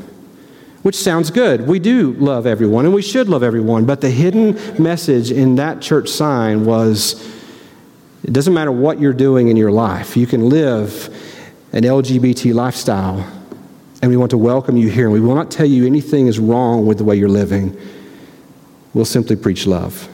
which 0.83 0.97
sounds 0.97 1.31
good. 1.31 1.67
We 1.67 1.79
do 1.79 2.13
love 2.15 2.47
everyone, 2.47 2.85
and 2.85 2.95
we 2.95 3.03
should 3.03 3.29
love 3.29 3.43
everyone. 3.43 3.87
But 3.87 4.01
the 4.01 4.11
hidden 4.11 4.59
message 4.83 5.31
in 5.31 5.57
that 5.57 5.81
church 5.81 6.09
sign 6.09 6.65
was 6.65 7.33
it 8.25 8.33
doesn't 8.33 8.55
matter 8.55 8.73
what 8.73 9.01
you're 9.01 9.13
doing 9.13 9.49
in 9.49 9.57
your 9.57 9.73
life, 9.73 10.17
you 10.17 10.27
can 10.27 10.49
live 10.49 11.09
an 11.73 11.83
LGBT 11.85 12.55
lifestyle. 12.55 13.27
And 14.03 14.11
we 14.11 14.17
want 14.17 14.31
to 14.33 14.39
welcome 14.39 14.77
you 14.77 14.91
here. 14.91 15.05
And 15.05 15.13
we 15.13 15.21
will 15.21 15.37
not 15.37 15.51
tell 15.51 15.65
you 15.65 15.87
anything 15.87 16.27
is 16.27 16.41
wrong 16.41 16.87
with 16.87 16.99
the 16.99 17.05
way 17.05 17.15
you're 17.15 17.29
living. 17.29 17.79
We'll 18.95 19.05
simply 19.05 19.37
preach 19.37 19.65
love. 19.65 20.09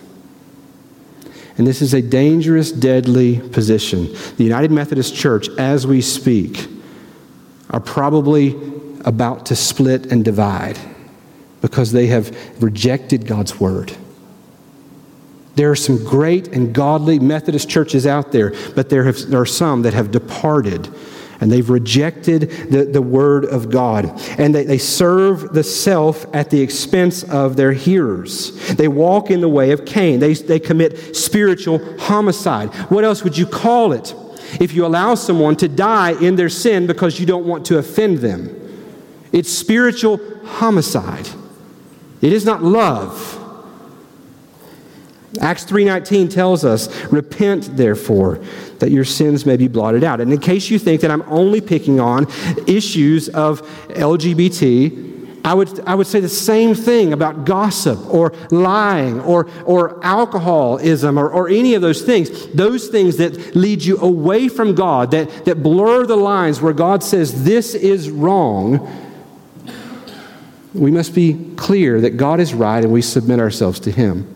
And 1.57 1.66
this 1.66 1.81
is 1.81 1.94
a 1.94 2.02
dangerous, 2.02 2.70
deadly 2.70 3.40
position. 3.40 4.14
The 4.37 4.44
United 4.44 4.70
Methodist 4.70 5.14
Church, 5.16 5.48
as 5.59 5.87
we 5.87 6.02
speak, 6.02 6.68
are 7.70 7.81
probably 7.81 8.50
about 9.09 9.47
to 9.47 9.57
split 9.57 10.12
and 10.12 10.25
divide 10.25 10.79
because 11.62 11.92
they 11.92 12.07
have 12.09 12.62
rejected 12.62 13.27
God's 13.27 13.59
word. 13.59 13.97
There 15.57 15.71
are 15.71 15.77
some 15.77 16.05
great 16.05 16.49
and 16.49 16.73
godly 16.73 17.18
Methodist 17.18 17.68
churches 17.68 18.07
out 18.07 18.31
there, 18.31 18.53
but 18.77 18.90
there, 18.90 19.05
have, 19.05 19.18
there 19.29 19.40
are 19.40 19.47
some 19.47 19.83
that 19.83 19.94
have 19.94 20.11
departed 20.11 20.88
and 21.40 21.51
they've 21.53 21.71
rejected 21.71 22.51
the, 22.71 22.85
the 22.85 23.03
word 23.03 23.44
of 23.44 23.71
God. 23.71 24.21
And 24.38 24.55
they, 24.55 24.64
they 24.64 24.79
serve 24.79 25.53
the 25.53 25.62
self 25.62 26.27
at 26.35 26.51
the 26.51 26.61
expense 26.61 27.23
of 27.23 27.57
their 27.57 27.73
hearers. 27.73 28.51
They 28.75 28.88
walk 28.88 29.31
in 29.31 29.40
the 29.40 29.49
way 29.49 29.71
of 29.71 29.85
Cain. 29.85 30.18
They, 30.18 30.35
they 30.35 30.59
commit 30.59 31.16
spiritual 31.16 31.81
homicide. 32.01 32.75
What 32.90 33.05
else 33.05 33.23
would 33.23 33.38
you 33.38 33.47
call 33.47 33.92
it 33.92 34.14
if 34.61 34.73
you 34.73 34.85
allow 34.85 35.14
someone 35.14 35.55
to 35.57 35.68
die 35.68 36.21
in 36.21 36.35
their 36.35 36.49
sin 36.49 36.88
because 36.88 37.21
you 37.21 37.27
don't 37.27 37.47
want 37.47 37.66
to 37.66 37.79
offend 37.79 38.18
them? 38.18 38.67
It's 39.33 39.53
spiritual 39.53 40.21
homicide. 40.45 41.29
It 42.21 42.33
is 42.33 42.45
not 42.45 42.62
love. 42.62 43.37
Acts 45.41 45.64
3:19 45.64 46.29
tells 46.29 46.64
us, 46.64 46.88
"Repent 47.11 47.77
therefore, 47.77 48.41
that 48.79 48.91
your 48.91 49.05
sins 49.05 49.45
may 49.45 49.57
be 49.57 49.69
blotted 49.69 50.03
out." 50.03 50.21
And 50.21 50.33
in 50.33 50.38
case 50.38 50.71
you 50.71 50.79
think 50.79 51.03
that 51.03 51.11
I'm 51.11 51.23
only 51.31 51.61
picking 51.61 52.01
on 52.01 52.27
issues 52.67 53.29
of 53.29 53.62
LGBT, 53.95 55.09
I 55.45 55.55
would, 55.55 55.81
I 55.87 55.95
would 55.95 56.07
say 56.07 56.21
the 56.21 56.29
same 56.29 56.75
thing 56.75 57.12
about 57.12 57.47
gossip 57.47 57.99
or 58.12 58.33
lying 58.51 59.21
or, 59.21 59.47
or 59.64 59.99
alcoholism 60.03 61.19
or, 61.19 61.31
or 61.31 61.49
any 61.49 61.75
of 61.75 61.83
those 61.83 62.03
things. 62.03 62.49
Those 62.49 62.88
things 62.88 63.17
that 63.17 63.55
lead 63.57 63.83
you 63.83 63.99
away 63.99 64.49
from 64.49 64.75
God, 64.75 65.11
that, 65.12 65.45
that 65.45 65.62
blur 65.62 66.05
the 66.07 66.17
lines 66.17 66.61
where 66.61 66.73
God 66.73 67.03
says 67.03 67.45
this 67.45 67.75
is 67.75 68.11
wrong. 68.11 68.87
We 70.79 70.91
must 70.91 71.14
be 71.14 71.53
clear 71.57 72.01
that 72.01 72.17
God 72.17 72.41
is 72.41 72.55
right 72.55 72.83
and 72.83 72.93
we 72.93 73.03
submit 73.03 73.41
ourselves 73.41 73.81
to 73.81 73.91
Him. 73.91 74.35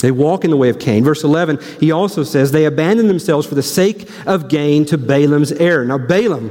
They 0.00 0.10
walk 0.10 0.44
in 0.44 0.50
the 0.50 0.56
way 0.56 0.68
of 0.68 0.78
Cain. 0.78 1.02
Verse 1.02 1.24
11, 1.24 1.58
he 1.80 1.90
also 1.90 2.22
says, 2.22 2.52
They 2.52 2.66
abandon 2.66 3.08
themselves 3.08 3.46
for 3.46 3.54
the 3.54 3.62
sake 3.62 4.08
of 4.26 4.48
gain 4.48 4.84
to 4.86 4.98
Balaam's 4.98 5.50
error. 5.52 5.84
Now, 5.84 5.98
Balaam, 5.98 6.50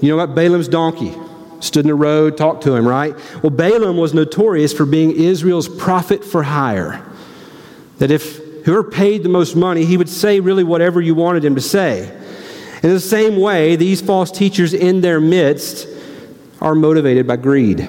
you 0.00 0.08
know 0.08 0.18
about 0.18 0.34
Balaam's 0.34 0.68
donkey? 0.68 1.14
Stood 1.60 1.84
in 1.84 1.88
the 1.88 1.94
road, 1.94 2.36
talked 2.36 2.64
to 2.64 2.74
him, 2.74 2.86
right? 2.86 3.14
Well, 3.42 3.50
Balaam 3.50 3.96
was 3.96 4.12
notorious 4.12 4.72
for 4.72 4.84
being 4.84 5.12
Israel's 5.12 5.68
prophet 5.68 6.24
for 6.24 6.42
hire. 6.42 7.02
That 7.98 8.10
if 8.10 8.36
whoever 8.64 8.82
paid 8.82 9.22
the 9.22 9.28
most 9.28 9.54
money, 9.54 9.84
he 9.84 9.96
would 9.96 10.08
say 10.08 10.40
really 10.40 10.64
whatever 10.64 11.00
you 11.00 11.14
wanted 11.14 11.44
him 11.44 11.54
to 11.54 11.60
say. 11.60 12.10
In 12.82 12.90
the 12.90 13.00
same 13.00 13.38
way, 13.38 13.76
these 13.76 14.02
false 14.02 14.32
teachers 14.32 14.74
in 14.74 15.02
their 15.02 15.20
midst 15.20 15.86
are 16.62 16.74
motivated 16.74 17.26
by 17.26 17.36
greed 17.36 17.86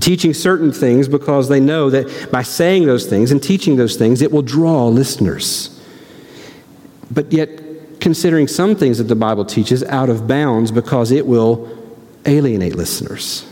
teaching 0.00 0.34
certain 0.34 0.72
things 0.72 1.08
because 1.08 1.48
they 1.48 1.60
know 1.60 1.90
that 1.90 2.30
by 2.30 2.42
saying 2.42 2.86
those 2.86 3.06
things 3.06 3.30
and 3.30 3.42
teaching 3.42 3.76
those 3.76 3.96
things, 3.96 4.22
it 4.22 4.32
will 4.32 4.42
draw 4.42 4.86
listeners. 4.88 5.80
But 7.10 7.32
yet, 7.32 8.00
considering 8.00 8.48
some 8.48 8.74
things 8.74 8.98
that 8.98 9.04
the 9.04 9.14
Bible 9.14 9.44
teaches 9.44 9.84
out 9.84 10.10
of 10.10 10.26
bounds 10.26 10.70
because 10.70 11.10
it 11.10 11.26
will 11.26 11.70
alienate 12.26 12.74
listeners. 12.74 13.46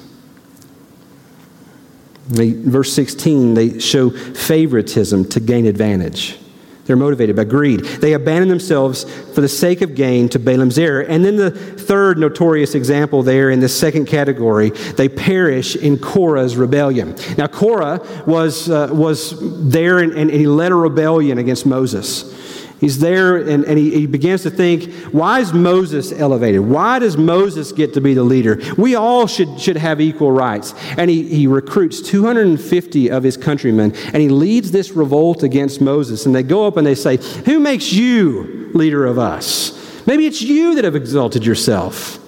They, 2.29 2.53
verse 2.53 2.93
16, 2.93 3.55
they 3.55 3.79
show 3.79 4.11
favoritism 4.11 5.29
to 5.31 5.41
gain 5.41 5.67
advantage. 5.67 6.39
They're 6.85 6.97
motivated 6.97 7.37
by 7.37 7.45
greed. 7.45 7.81
They 7.81 8.13
abandon 8.13 8.49
themselves 8.49 9.05
for 9.35 9.41
the 9.41 9.49
sake 9.49 9.83
of 9.83 9.95
gain 9.95 10.29
to 10.31 10.39
Balaam's 10.39 10.79
error. 10.79 11.03
And 11.03 11.25
then 11.25 11.37
the 11.37 11.51
third 11.51 12.19
notorious 12.19 12.75
example 12.75 13.23
there 13.23 13.51
in 13.51 13.61
this 13.61 13.79
second 13.79 14.07
category, 14.07 14.71
they 14.71 15.09
perish 15.09 15.77
in 15.77 15.99
Korah's 15.99 16.57
rebellion. 16.57 17.17
Now, 17.39 17.47
Korah 17.47 18.01
was, 18.27 18.69
uh, 18.69 18.89
was 18.91 19.37
there 19.71 20.01
and, 20.01 20.13
and 20.13 20.31
he 20.31 20.47
led 20.47 20.73
a 20.73 20.75
rebellion 20.75 21.39
against 21.39 21.67
Moses. 21.67 22.42
He's 22.83 22.99
there 22.99 23.37
and, 23.37 23.65
and 23.65 23.79
he, 23.79 23.93
he, 23.93 24.07
begins 24.09 24.43
to 24.43 24.51
think, 24.51 24.93
why 25.13 25.39
is 25.39 25.53
Moses 25.53 26.11
elevated? 26.11 26.63
Why 26.63 26.99
does 26.99 27.17
Moses 27.17 27.71
get 27.71 27.95
to 27.95 28.01
be 28.01 28.13
the 28.13 28.25
leader? 28.25 28.61
We 28.77 28.97
all 28.97 29.29
should, 29.29 29.61
should 29.61 29.77
have 29.77 30.01
equal 30.01 30.33
rights. 30.33 30.75
And 30.99 31.09
he, 31.09 31.23
he 31.29 31.47
recruits 31.47 32.03
250 32.03 33.09
of 33.09 33.23
his 33.23 33.37
countrymen 33.37 33.95
and 34.07 34.17
he 34.17 34.29
leads 34.29 34.73
this 34.73 34.91
revolt 34.91 35.45
against 35.45 35.81
Moses. 35.81 36.27
And 36.27 36.35
they 36.35 36.43
go 36.43 36.67
up 36.67 36.77
and 36.77 36.85
they 36.85 36.97
say, 36.97 37.19
Who 37.45 37.61
makes 37.61 37.93
you 37.93 38.73
leader 38.75 39.07
of 39.07 39.17
us? 39.17 40.05
Maybe 40.05 40.27
it's 40.27 40.43
you 40.43 40.75
that 40.75 40.83
have 40.83 40.97
exalted 40.97 41.47
yourself. 41.47 42.19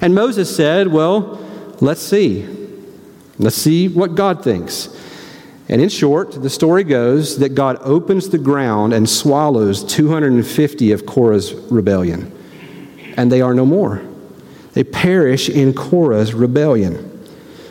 And 0.00 0.12
Moses 0.12 0.54
said, 0.54 0.88
Well, 0.88 1.38
let's 1.80 2.02
see. 2.02 2.48
Let's 3.38 3.54
see 3.54 3.86
what 3.86 4.16
God 4.16 4.42
thinks. 4.42 4.88
And 5.70 5.80
in 5.80 5.88
short, 5.88 6.32
the 6.32 6.50
story 6.50 6.82
goes 6.82 7.38
that 7.38 7.54
God 7.54 7.78
opens 7.82 8.28
the 8.28 8.38
ground 8.38 8.92
and 8.92 9.08
swallows 9.08 9.84
250 9.84 10.90
of 10.90 11.06
Korah's 11.06 11.54
rebellion, 11.54 12.36
and 13.16 13.30
they 13.30 13.40
are 13.40 13.54
no 13.54 13.64
more. 13.64 14.02
They 14.72 14.82
perish 14.82 15.48
in 15.48 15.72
Korah's 15.72 16.34
rebellion. 16.34 17.06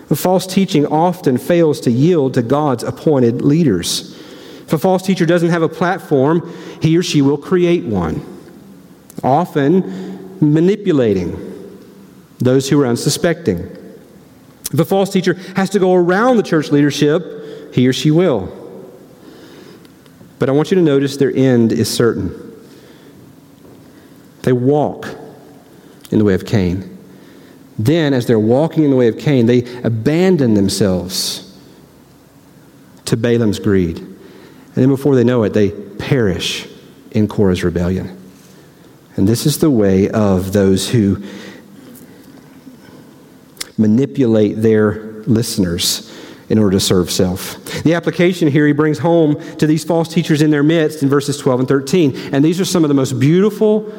The 0.08 0.16
false 0.16 0.48
teaching 0.48 0.86
often 0.88 1.38
fails 1.38 1.82
to 1.82 1.92
yield 1.92 2.36
to 2.36 2.42
God's 2.42 2.84
appointed 2.84 3.42
leaders. 3.42 4.18
If 4.62 4.72
a 4.72 4.78
false 4.78 5.04
teacher 5.04 5.26
doesn't 5.26 5.50
have 5.50 5.62
a 5.62 5.70
platform, 5.70 6.50
he 6.82 6.98
or 6.98 7.04
she 7.04 7.22
will 7.22 7.38
create 7.38 7.84
one, 7.84 8.26
often 9.24 10.40
manipulating 10.40 11.38
those 12.38 12.70
who 12.70 12.80
are 12.82 12.88
unsuspecting. 12.88 13.58
If 14.72 14.80
a 14.80 14.86
false 14.86 15.10
teacher 15.10 15.34
has 15.58 15.70
to 15.72 15.80
go 15.80 15.96
around 15.96 16.38
the 16.38 16.44
church 16.44 16.72
leadership, 16.72 17.39
he 17.74 17.88
or 17.88 17.94
she 17.94 18.12
will. 18.12 18.56
But 20.40 20.50
I 20.50 20.54
want 20.54 20.72
you 20.72 20.76
to 20.76 20.82
notice 20.82 21.18
their 21.18 21.36
end 21.36 21.72
is 21.72 21.94
certain. 21.94 22.34
They 24.44 24.54
walk 24.54 25.08
in 26.12 26.18
the 26.18 26.26
way 26.26 26.34
of 26.34 26.46
Cain. 26.46 26.98
Then, 27.78 28.14
as 28.14 28.26
they're 28.26 28.40
walking 28.40 28.84
in 28.84 28.90
the 28.90 28.96
way 28.96 29.08
of 29.08 29.18
Cain, 29.18 29.46
they 29.46 29.64
abandon 29.84 30.54
themselves 30.54 31.58
to 33.06 33.18
Balaam's 33.18 33.60
greed. 33.60 34.00
And 34.00 34.76
then, 34.76 34.90
before 34.90 35.16
they 35.16 35.24
know 35.24 35.44
it, 35.44 35.54
they 35.54 35.72
perish 35.72 36.68
in 37.12 37.28
Korah's 37.28 37.64
rebellion. 37.64 38.18
And 39.16 39.28
this 39.28 39.46
is 39.46 39.60
the 39.60 39.70
way 39.70 40.10
of 40.10 40.54
those 40.54 40.90
who 40.90 41.22
manipulate 43.78 44.62
their 44.62 45.24
listeners 45.24 46.10
in 46.50 46.58
order 46.58 46.72
to 46.72 46.80
serve 46.80 47.12
self. 47.12 47.64
The 47.84 47.94
application 47.94 48.48
here 48.48 48.66
he 48.66 48.74
brings 48.74 49.00
home 49.00 49.40
to 49.58 49.68
these 49.68 49.84
false 49.84 50.08
teachers 50.08 50.42
in 50.42 50.50
their 50.50 50.64
midst 50.64 51.04
in 51.04 51.10
verses 51.10 51.38
12 51.38 51.62
and 51.62 51.70
13. 51.70 52.34
And 52.34 52.44
these 52.44 52.60
are 52.60 52.66
some 52.66 52.84
of 52.84 52.88
the 52.88 52.96
most 52.96 53.20
beautiful 53.20 53.92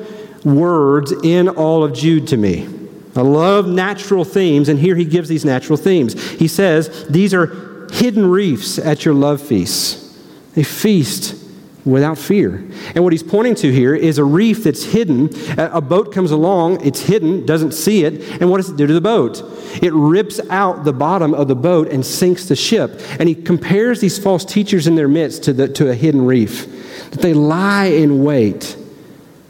words 0.44 1.12
in 1.22 1.48
all 1.48 1.84
of 1.84 1.92
Jude 1.94 2.26
to 2.28 2.36
me. 2.36 2.68
I 3.16 3.22
love 3.22 3.66
natural 3.66 4.24
themes, 4.24 4.68
and 4.68 4.78
here 4.78 4.94
he 4.94 5.04
gives 5.04 5.28
these 5.28 5.44
natural 5.44 5.76
themes. 5.76 6.20
He 6.32 6.48
says, 6.48 7.06
These 7.08 7.34
are 7.34 7.88
hidden 7.92 8.30
reefs 8.30 8.78
at 8.78 9.04
your 9.04 9.14
love 9.14 9.40
feasts. 9.40 10.18
They 10.54 10.62
feast 10.62 11.39
without 11.84 12.18
fear. 12.18 12.56
And 12.94 13.02
what 13.02 13.12
he's 13.12 13.22
pointing 13.22 13.54
to 13.56 13.72
here 13.72 13.94
is 13.94 14.18
a 14.18 14.24
reef 14.24 14.64
that's 14.64 14.84
hidden. 14.84 15.30
A 15.58 15.80
boat 15.80 16.12
comes 16.12 16.30
along, 16.30 16.84
it's 16.84 17.00
hidden, 17.00 17.46
doesn't 17.46 17.72
see 17.72 18.04
it, 18.04 18.22
and 18.40 18.50
what 18.50 18.58
does 18.58 18.70
it 18.70 18.76
do 18.76 18.86
to 18.86 18.92
the 18.92 19.00
boat? 19.00 19.42
It 19.82 19.92
rips 19.92 20.40
out 20.50 20.84
the 20.84 20.92
bottom 20.92 21.34
of 21.34 21.48
the 21.48 21.54
boat 21.54 21.88
and 21.88 22.04
sinks 22.04 22.46
the 22.48 22.56
ship. 22.56 23.00
And 23.18 23.28
he 23.28 23.34
compares 23.34 24.00
these 24.00 24.18
false 24.18 24.44
teachers 24.44 24.86
in 24.86 24.94
their 24.94 25.08
midst 25.08 25.44
to, 25.44 25.52
the, 25.52 25.68
to 25.68 25.90
a 25.90 25.94
hidden 25.94 26.24
reef, 26.24 27.10
that 27.10 27.20
they 27.20 27.34
lie 27.34 27.86
in 27.86 28.24
wait, 28.24 28.76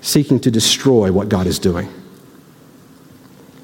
seeking 0.01 0.41
to 0.41 0.51
destroy 0.51 1.11
what 1.13 1.29
God 1.29 1.47
is 1.47 1.59
doing. 1.59 1.93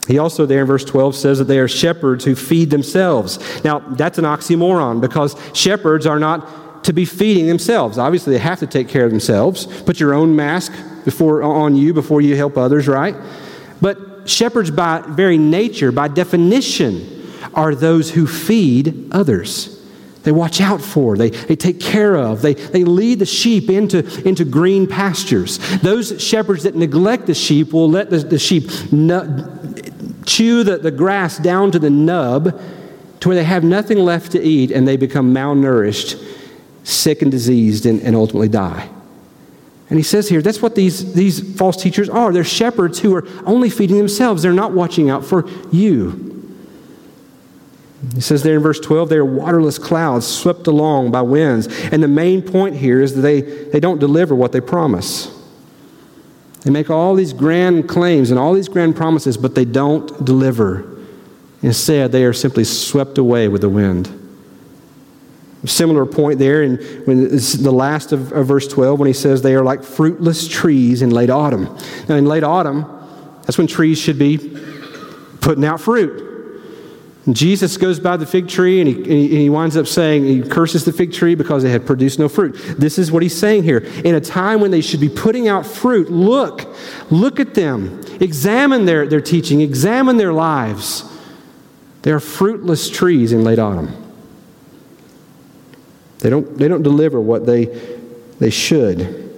He 0.07 0.19
also, 0.19 0.47
there 0.47 0.61
in 0.61 0.67
verse 0.67 0.85
12, 0.85 1.17
says 1.17 1.39
that 1.39 1.45
they 1.45 1.59
are 1.59 1.67
shepherds 1.67 2.25
who 2.25 2.37
feed 2.37 2.71
themselves. 2.71 3.39
Now, 3.65 3.81
that's 3.81 4.19
an 4.19 4.25
oxymoron 4.25 5.01
because 5.01 5.35
shepherds 5.53 6.07
are 6.07 6.21
not 6.21 6.49
to 6.87 6.93
be 6.93 7.05
feeding 7.05 7.49
themselves. 7.49 7.99
Obviously, 7.99 8.33
they 8.33 8.39
have 8.39 8.61
to 8.61 8.67
take 8.67 8.89
care 8.89 9.05
of 9.05 9.11
themselves. 9.11 9.67
Put 9.83 9.99
your 9.99 10.15
own 10.15 10.37
mask 10.37 10.73
before, 11.05 11.43
on 11.43 11.75
you 11.75 11.93
before 11.93 12.21
you 12.21 12.37
help 12.37 12.57
others, 12.57 12.87
right? 12.87 13.17
But 13.81 14.29
shepherds, 14.31 14.71
by 14.71 15.03
very 15.05 15.37
nature, 15.37 15.91
by 15.91 16.07
definition, 16.07 17.29
are 17.55 17.75
those 17.75 18.13
who 18.13 18.29
feed 18.29 19.09
others. 19.11 19.73
They 20.23 20.31
watch 20.31 20.61
out 20.61 20.81
for, 20.81 21.17
they, 21.17 21.31
they 21.31 21.57
take 21.57 21.81
care 21.81 22.17
of, 22.17 22.43
they, 22.43 22.55
they 22.55 22.85
lead 22.85 23.19
the 23.19 23.27
sheep 23.27 23.69
into, 23.69 24.05
into 24.27 24.45
green 24.45 24.87
pastures. 24.87 25.59
Those 25.79 26.23
shepherds 26.23 26.63
that 26.65 26.77
neglect 26.77 27.27
the 27.27 27.35
sheep 27.35 27.73
will 27.73 27.91
let 27.91 28.11
the, 28.11 28.19
the 28.19 28.39
sheep 28.39 28.69
chew 30.25 30.65
the, 30.65 30.79
the 30.81 30.93
grass 30.93 31.39
down 31.39 31.73
to 31.73 31.81
the 31.81 31.91
nub 31.91 32.61
to 33.21 33.29
where 33.29 33.37
they 33.37 33.45
have 33.45 33.65
nothing 33.65 33.99
left 33.99 34.33
to 34.33 34.43
eat 34.43 34.71
and 34.71 34.87
they 34.87 34.97
become 34.97 35.35
malnourished 35.35 36.36
sick 36.87 37.21
and 37.21 37.31
diseased, 37.31 37.85
and, 37.85 38.01
and 38.03 38.15
ultimately 38.15 38.49
die. 38.49 38.89
And 39.91 39.99
he 39.99 40.03
says 40.03 40.29
here, 40.29 40.41
that's 40.41 40.63
what 40.63 40.75
these, 40.75 41.15
these 41.15 41.57
false 41.57 41.81
teachers 41.81 42.09
are. 42.09 42.33
They're 42.33 42.45
shepherds 42.45 43.01
who 43.01 43.15
are 43.15 43.27
only 43.45 43.71
feeding 43.71 43.99
themselves. 43.99 44.43
They're 44.43 44.53
not 44.53 44.73
watching 44.73 45.11
out 45.11 45.25
for 45.25 45.49
you. 45.73 46.33
He 48.15 48.21
says 48.21 48.43
there 48.43 48.57
in 48.57 48.63
verse 48.63 48.79
12, 48.79 49.09
they 49.09 49.17
are 49.17 49.25
waterless 49.25 49.79
clouds 49.79 50.27
swept 50.27 50.67
along 50.67 51.11
by 51.11 51.23
winds. 51.23 51.67
And 51.93 52.03
the 52.03 52.09
main 52.09 52.43
point 52.43 52.77
here 52.77 53.01
is 53.01 53.15
that 53.15 53.23
they, 53.23 53.41
they 53.41 53.81
don't 53.81 53.99
deliver 53.99 54.35
what 54.35 54.53
they 54.53 54.61
promise. 54.61 55.33
They 56.63 56.71
make 56.71 56.91
all 56.91 57.15
these 57.15 57.33
grand 57.33 57.89
claims 57.89 58.31
and 58.31 58.39
all 58.39 58.53
these 58.55 58.69
grand 58.69 58.97
promises, 58.97 59.37
but 59.37 59.55
they 59.55 59.65
don't 59.65 60.25
deliver. 60.25 60.97
Instead, 61.63 62.13
they 62.13 62.25
are 62.25 62.33
simply 62.33 62.65
swept 62.65 63.19
away 63.19 63.49
with 63.49 63.61
the 63.61 63.69
wind. 63.69 64.26
Similar 65.67 66.07
point 66.07 66.39
there 66.39 66.63
in 66.63 66.77
when 67.05 67.29
the 67.29 67.73
last 67.73 68.13
of, 68.13 68.33
of 68.33 68.47
verse 68.47 68.69
12 68.69 68.99
when 68.99 69.07
he 69.07 69.13
says 69.13 69.43
they 69.43 69.55
are 69.55 69.65
like 69.65 69.83
fruitless 69.83 70.47
trees 70.47 71.03
in 71.03 71.11
late 71.11 71.31
autumn. 71.31 71.65
Now, 72.09 72.17
in 72.17 72.27
late 72.27 72.45
autumn, 72.45 72.85
that's 73.43 73.59
when 73.59 73.67
trees 73.67 73.99
should 73.99 74.19
be 74.19 74.39
putting 75.41 75.65
out 75.65 75.81
fruit. 75.81 76.25
Jesus 77.33 77.77
goes 77.77 77.99
by 77.99 78.17
the 78.17 78.27
fig 78.27 78.49
tree 78.49 78.81
and 78.81 78.89
he, 78.89 78.95
and 78.97 79.39
he 79.41 79.51
winds 79.51 79.77
up 79.77 79.87
saying, 79.87 80.25
he 80.25 80.43
curses 80.43 80.85
the 80.85 80.93
fig 80.93 81.13
tree 81.13 81.35
because 81.35 81.65
it 81.65 81.71
had 81.71 81.85
produced 81.85 82.19
no 82.21 82.29
fruit. 82.29 82.53
This 82.79 82.99
is 82.99 83.11
what 83.11 83.23
he's 83.23 83.37
saying 83.37 83.65
here. 83.65 83.79
In 83.79 84.15
a 84.15 84.21
time 84.21 84.61
when 84.61 84.71
they 84.71 84.81
should 84.81 85.01
be 85.01 85.09
putting 85.09 85.49
out 85.49 85.67
fruit, 85.67 86.09
look, 86.11 86.73
look 87.11 87.41
at 87.41 87.55
them. 87.55 88.01
Examine 88.21 88.85
their, 88.85 89.09
their 89.09 89.21
teaching, 89.21 89.61
examine 89.61 90.19
their 90.19 90.33
lives. 90.33 91.05
They 92.03 92.13
are 92.13 92.21
fruitless 92.21 92.89
trees 92.89 93.33
in 93.33 93.43
late 93.43 93.59
autumn. 93.59 94.06
They 96.27 96.31
don't, 96.31 96.59
they 96.59 96.67
don't 96.67 96.83
deliver 96.83 97.21
what 97.21 97.47
they, 97.47 97.67
they 98.41 98.51
should. 98.51 99.31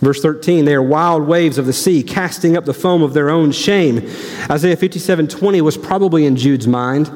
Verse 0.00 0.22
13, 0.22 0.64
they 0.64 0.72
are 0.74 0.82
wild 0.82 1.28
waves 1.28 1.58
of 1.58 1.66
the 1.66 1.72
sea, 1.74 2.02
casting 2.02 2.56
up 2.56 2.64
the 2.64 2.72
foam 2.72 3.02
of 3.02 3.12
their 3.12 3.28
own 3.28 3.52
shame. 3.52 4.10
Isaiah 4.50 4.74
57 4.74 5.28
20 5.28 5.60
was 5.60 5.76
probably 5.76 6.24
in 6.24 6.36
Jude's 6.36 6.66
mind. 6.66 7.10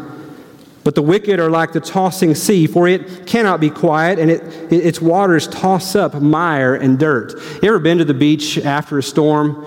But 0.85 0.95
the 0.95 1.01
wicked 1.01 1.41
are 1.41 1.49
like 1.49 1.73
the 1.73 1.81
tossing 1.81 2.35
sea, 2.35 2.67
for 2.67 2.87
it 2.87 3.27
cannot 3.27 3.61
be 3.61 3.71
quiet, 3.71 4.19
and 4.19 4.31
it, 4.31 4.43
its 4.71 5.01
waters 5.01 5.49
toss 5.49 5.95
up 5.95 6.21
mire 6.21 6.75
and 6.75 6.99
dirt. 6.99 7.33
You 7.63 7.71
ever 7.71 7.79
been 7.79 7.97
to 7.97 8.05
the 8.05 8.13
beach 8.13 8.59
after 8.59 8.99
a 8.99 9.03
storm 9.03 9.65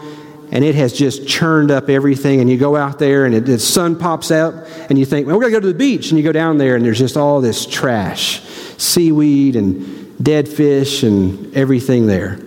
and 0.51 0.65
it 0.65 0.75
has 0.75 0.93
just 0.93 1.27
churned 1.27 1.71
up 1.71 1.89
everything, 1.89 2.41
and 2.41 2.49
you 2.49 2.57
go 2.57 2.75
out 2.75 2.99
there 2.99 3.25
and 3.25 3.33
it, 3.33 3.45
the 3.45 3.57
sun 3.57 3.97
pops 3.97 4.31
out, 4.31 4.53
and 4.89 4.99
you 4.99 5.05
think, 5.05 5.25
well, 5.25 5.37
we're 5.37 5.43
going 5.43 5.53
to 5.53 5.59
go 5.59 5.61
to 5.61 5.73
the 5.73 5.73
beach, 5.73 6.11
and 6.11 6.17
you 6.17 6.23
go 6.23 6.31
down 6.31 6.57
there 6.57 6.75
and 6.75 6.85
there's 6.85 6.99
just 6.99 7.17
all 7.17 7.41
this 7.41 7.65
trash 7.65 8.41
seaweed 8.77 9.55
and 9.55 10.23
dead 10.23 10.49
fish 10.49 11.03
and 11.03 11.55
everything 11.55 12.07
there. 12.07 12.39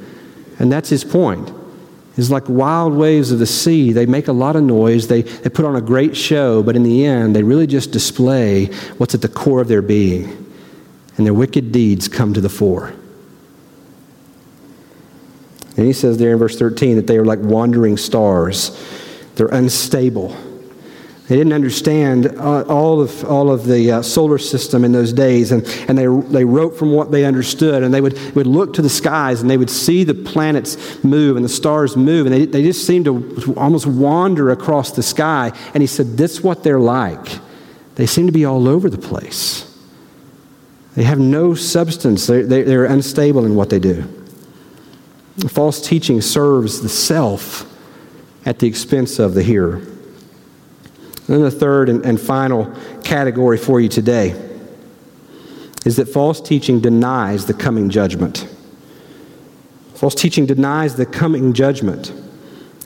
And 0.58 0.70
that's 0.70 0.88
his 0.88 1.04
point. 1.04 1.50
It's 2.16 2.30
like 2.30 2.48
wild 2.48 2.94
waves 2.94 3.32
of 3.32 3.38
the 3.38 3.46
sea. 3.46 3.92
They 3.92 4.06
make 4.06 4.28
a 4.28 4.32
lot 4.32 4.54
of 4.54 4.62
noise, 4.62 5.08
they, 5.08 5.22
they 5.22 5.50
put 5.50 5.64
on 5.64 5.74
a 5.74 5.80
great 5.80 6.16
show, 6.16 6.62
but 6.62 6.76
in 6.76 6.82
the 6.82 7.04
end, 7.06 7.34
they 7.34 7.42
really 7.42 7.66
just 7.66 7.90
display 7.90 8.66
what's 8.98 9.14
at 9.14 9.22
the 9.22 9.28
core 9.28 9.60
of 9.60 9.68
their 9.68 9.82
being. 9.82 10.40
And 11.16 11.24
their 11.24 11.34
wicked 11.34 11.72
deeds 11.72 12.08
come 12.08 12.34
to 12.34 12.40
the 12.40 12.48
fore. 12.48 12.92
And 15.76 15.86
he 15.86 15.92
says 15.92 16.18
there 16.18 16.32
in 16.32 16.38
verse 16.38 16.58
13 16.58 16.96
that 16.96 17.06
they 17.06 17.16
are 17.16 17.24
like 17.24 17.40
wandering 17.40 17.96
stars, 17.96 18.78
they're 19.34 19.48
unstable. 19.48 20.36
They 21.28 21.36
didn't 21.36 21.54
understand 21.54 22.26
uh, 22.26 22.62
all, 22.62 23.00
of, 23.00 23.24
all 23.24 23.50
of 23.50 23.64
the 23.64 23.92
uh, 23.92 24.02
solar 24.02 24.36
system 24.36 24.84
in 24.84 24.92
those 24.92 25.10
days, 25.10 25.52
and, 25.52 25.66
and 25.88 25.96
they, 25.96 26.06
they 26.30 26.44
wrote 26.44 26.76
from 26.76 26.92
what 26.92 27.10
they 27.10 27.24
understood. 27.24 27.82
And 27.82 27.94
they 27.94 28.02
would, 28.02 28.18
would 28.34 28.46
look 28.46 28.74
to 28.74 28.82
the 28.82 28.90
skies 28.90 29.40
and 29.40 29.48
they 29.48 29.56
would 29.56 29.70
see 29.70 30.04
the 30.04 30.12
planets 30.12 31.02
move 31.02 31.36
and 31.36 31.44
the 31.44 31.48
stars 31.48 31.96
move, 31.96 32.26
and 32.26 32.34
they, 32.34 32.44
they 32.44 32.62
just 32.62 32.86
seemed 32.86 33.06
to 33.06 33.54
almost 33.56 33.86
wander 33.86 34.50
across 34.50 34.92
the 34.92 35.02
sky. 35.02 35.50
And 35.72 35.82
he 35.82 35.86
said, 35.86 36.18
That's 36.18 36.42
what 36.42 36.62
they're 36.62 36.78
like. 36.78 37.38
They 37.94 38.04
seem 38.04 38.26
to 38.26 38.32
be 38.32 38.44
all 38.44 38.68
over 38.68 38.90
the 38.90 38.98
place. 38.98 39.70
They 40.94 41.04
have 41.04 41.18
no 41.18 41.54
substance, 41.54 42.26
they're, 42.26 42.44
they're 42.44 42.84
unstable 42.84 43.46
in 43.46 43.54
what 43.54 43.70
they 43.70 43.78
do. 43.78 44.23
False 45.48 45.86
teaching 45.86 46.20
serves 46.20 46.80
the 46.80 46.88
self 46.88 47.70
at 48.46 48.58
the 48.58 48.66
expense 48.66 49.18
of 49.18 49.34
the 49.34 49.42
hearer. 49.42 49.76
And 49.76 51.36
then 51.36 51.42
the 51.42 51.50
third 51.50 51.88
and, 51.88 52.04
and 52.04 52.20
final 52.20 52.72
category 53.02 53.58
for 53.58 53.80
you 53.80 53.88
today 53.88 54.40
is 55.84 55.96
that 55.96 56.06
false 56.06 56.40
teaching 56.40 56.80
denies 56.80 57.46
the 57.46 57.54
coming 57.54 57.90
judgment. 57.90 58.48
False 59.94 60.14
teaching 60.14 60.46
denies 60.46 60.96
the 60.96 61.06
coming 61.06 61.52
judgment. 61.52 62.12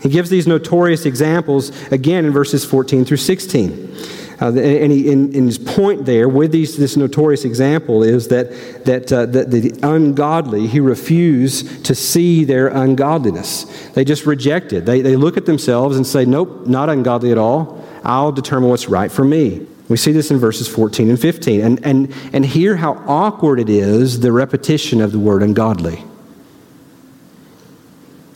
He 0.02 0.08
gives 0.08 0.30
these 0.30 0.46
notorious 0.46 1.04
examples 1.04 1.70
again 1.90 2.24
in 2.24 2.32
verses 2.32 2.64
14 2.64 3.04
through 3.04 3.16
16. 3.16 3.96
Uh, 4.40 4.53
and, 4.57 4.92
he, 4.92 5.11
in, 5.11 5.33
in, 5.35 5.46
his 5.46 5.59
point 5.59 6.07
there 6.07 6.29
with 6.29 6.53
these, 6.53 6.77
this 6.77 6.96
notorious 6.96 7.44
example 7.44 8.05
is 8.05 8.29
that, 8.29 8.51
that, 8.85 9.12
uh, 9.12 9.27
that 9.27 9.51
the 9.51 9.77
ungodly, 9.83 10.68
he 10.68 10.79
refuse 10.79 11.83
to 11.83 11.92
see 11.92 12.44
their 12.44 12.68
ungodliness. 12.68 13.64
They 13.94 14.05
just 14.05 14.27
reject 14.27 14.72
it. 14.72 14.87
They, 14.87 15.01
they 15.01 15.16
look 15.16 15.37
at 15.37 15.46
themselves 15.46 15.96
and 15.96 16.07
say, 16.07 16.24
nope, 16.24 16.68
not 16.68 16.88
ungodly 16.88 17.33
at 17.33 17.38
all. 17.38 17.85
I'll 18.05 18.31
determine 18.31 18.70
what's 18.70 18.88
right 18.88 19.11
for 19.11 19.24
me. 19.24 19.66
We 19.88 19.96
see 19.96 20.12
this 20.12 20.31
in 20.31 20.38
verses 20.38 20.68
14 20.68 21.11
and 21.11 21.20
15. 21.20 21.61
And, 21.61 21.85
and, 21.85 22.14
and 22.33 22.46
hear 22.46 22.77
how 22.77 22.92
awkward 23.07 23.59
it 23.59 23.68
is, 23.68 24.20
the 24.20 24.31
repetition 24.31 25.01
of 25.01 25.11
the 25.11 25.18
word 25.18 25.42
ungodly. 25.42 26.05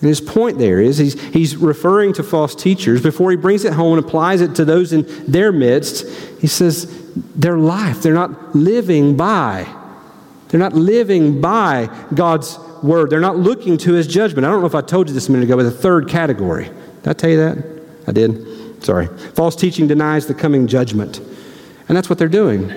And 0.00 0.08
his 0.08 0.20
point 0.20 0.58
there 0.58 0.80
is 0.80 0.98
he's, 0.98 1.20
he's 1.28 1.56
referring 1.56 2.12
to 2.14 2.22
false 2.22 2.54
teachers. 2.54 3.02
Before 3.02 3.30
he 3.30 3.36
brings 3.36 3.64
it 3.64 3.72
home 3.72 3.96
and 3.96 4.04
applies 4.04 4.42
it 4.42 4.54
to 4.56 4.64
those 4.64 4.92
in 4.92 5.06
their 5.30 5.52
midst, 5.52 6.06
he 6.40 6.46
says, 6.46 7.02
their 7.34 7.56
life, 7.56 8.02
they're 8.02 8.12
not 8.12 8.54
living 8.54 9.16
by. 9.16 9.66
They're 10.48 10.60
not 10.60 10.74
living 10.74 11.40
by 11.40 11.88
God's 12.14 12.58
word. 12.82 13.08
They're 13.08 13.20
not 13.20 13.38
looking 13.38 13.78
to 13.78 13.94
his 13.94 14.06
judgment. 14.06 14.44
I 14.46 14.50
don't 14.50 14.60
know 14.60 14.66
if 14.66 14.74
I 14.74 14.82
told 14.82 15.08
you 15.08 15.14
this 15.14 15.28
a 15.28 15.32
minute 15.32 15.44
ago, 15.44 15.56
but 15.56 15.62
the 15.62 15.70
third 15.70 16.08
category. 16.08 16.64
Did 16.64 17.08
I 17.08 17.12
tell 17.14 17.30
you 17.30 17.36
that? 17.38 17.58
I 18.06 18.12
did. 18.12 18.84
Sorry. 18.84 19.06
False 19.06 19.56
teaching 19.56 19.86
denies 19.86 20.26
the 20.26 20.34
coming 20.34 20.66
judgment. 20.66 21.20
And 21.88 21.96
that's 21.96 22.10
what 22.10 22.18
they're 22.18 22.28
doing. 22.28 22.68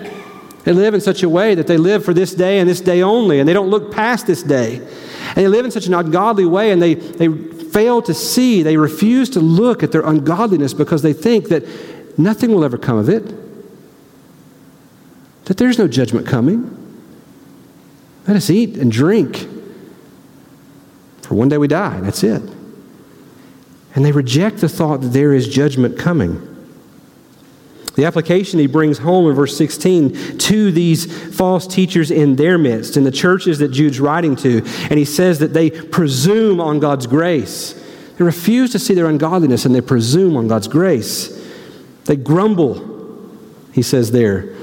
They 0.63 0.73
live 0.73 0.93
in 0.93 1.01
such 1.01 1.23
a 1.23 1.29
way 1.29 1.55
that 1.55 1.67
they 1.67 1.77
live 1.77 2.05
for 2.05 2.13
this 2.13 2.33
day 2.33 2.59
and 2.59 2.69
this 2.69 2.81
day 2.81 3.01
only, 3.01 3.39
and 3.39 3.47
they 3.47 3.53
don't 3.53 3.69
look 3.69 3.91
past 3.91 4.27
this 4.27 4.43
day. 4.43 4.81
And 5.29 5.37
they 5.37 5.47
live 5.47 5.65
in 5.65 5.71
such 5.71 5.85
an 5.85 5.93
ungodly 5.93 6.45
way, 6.45 6.71
and 6.71 6.81
they, 6.81 6.95
they 6.95 7.27
fail 7.29 8.01
to 8.01 8.13
see, 8.13 8.63
they 8.63 8.77
refuse 8.77 9.29
to 9.31 9.39
look 9.39 9.83
at 9.83 9.91
their 9.91 10.01
ungodliness 10.01 10.73
because 10.73 11.01
they 11.01 11.13
think 11.13 11.49
that 11.49 11.63
nothing 12.17 12.53
will 12.53 12.63
ever 12.63 12.77
come 12.77 12.97
of 12.97 13.09
it, 13.09 13.23
that 15.45 15.57
there's 15.57 15.77
no 15.77 15.87
judgment 15.87 16.27
coming. 16.27 16.75
Let 18.27 18.37
us 18.37 18.49
eat 18.49 18.77
and 18.77 18.91
drink, 18.91 19.47
for 21.21 21.35
one 21.35 21.49
day 21.49 21.57
we 21.57 21.67
die, 21.67 21.99
that's 22.01 22.23
it. 22.23 22.41
And 23.95 24.05
they 24.05 24.11
reject 24.11 24.57
the 24.57 24.69
thought 24.69 25.01
that 25.01 25.09
there 25.09 25.33
is 25.33 25.47
judgment 25.47 25.97
coming. 25.97 26.48
The 27.95 28.05
application 28.05 28.59
he 28.59 28.67
brings 28.67 28.97
home 28.97 29.29
in 29.29 29.35
verse 29.35 29.57
16 29.57 30.37
to 30.37 30.71
these 30.71 31.35
false 31.35 31.67
teachers 31.67 32.11
in 32.11 32.35
their 32.35 32.57
midst, 32.57 32.97
in 32.97 33.03
the 33.03 33.11
churches 33.11 33.59
that 33.59 33.69
Jude's 33.69 33.99
writing 33.99 34.35
to, 34.37 34.63
and 34.89 34.97
he 34.97 35.05
says 35.05 35.39
that 35.39 35.53
they 35.53 35.69
presume 35.69 36.61
on 36.61 36.79
God's 36.79 37.07
grace. 37.07 37.73
They 38.17 38.23
refuse 38.23 38.71
to 38.71 38.79
see 38.79 38.93
their 38.93 39.07
ungodliness 39.07 39.65
and 39.65 39.73
they 39.73 39.81
presume 39.81 40.37
on 40.37 40.47
God's 40.47 40.67
grace. 40.67 41.35
They 42.05 42.15
grumble, 42.15 43.29
he 43.73 43.81
says 43.81 44.11
there. 44.11 44.55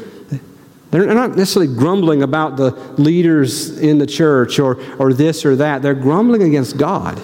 They're 0.91 1.07
not 1.07 1.37
necessarily 1.37 1.75
grumbling 1.75 2.23
about 2.23 2.57
the 2.57 2.71
leaders 2.97 3.79
in 3.79 3.99
the 3.99 4.07
church 4.07 4.59
or, 4.59 4.81
or 4.99 5.13
this 5.13 5.45
or 5.45 5.57
that. 5.57 5.83
They're 5.83 5.95
grumbling 5.95 6.43
against 6.43 6.79
God. 6.79 7.21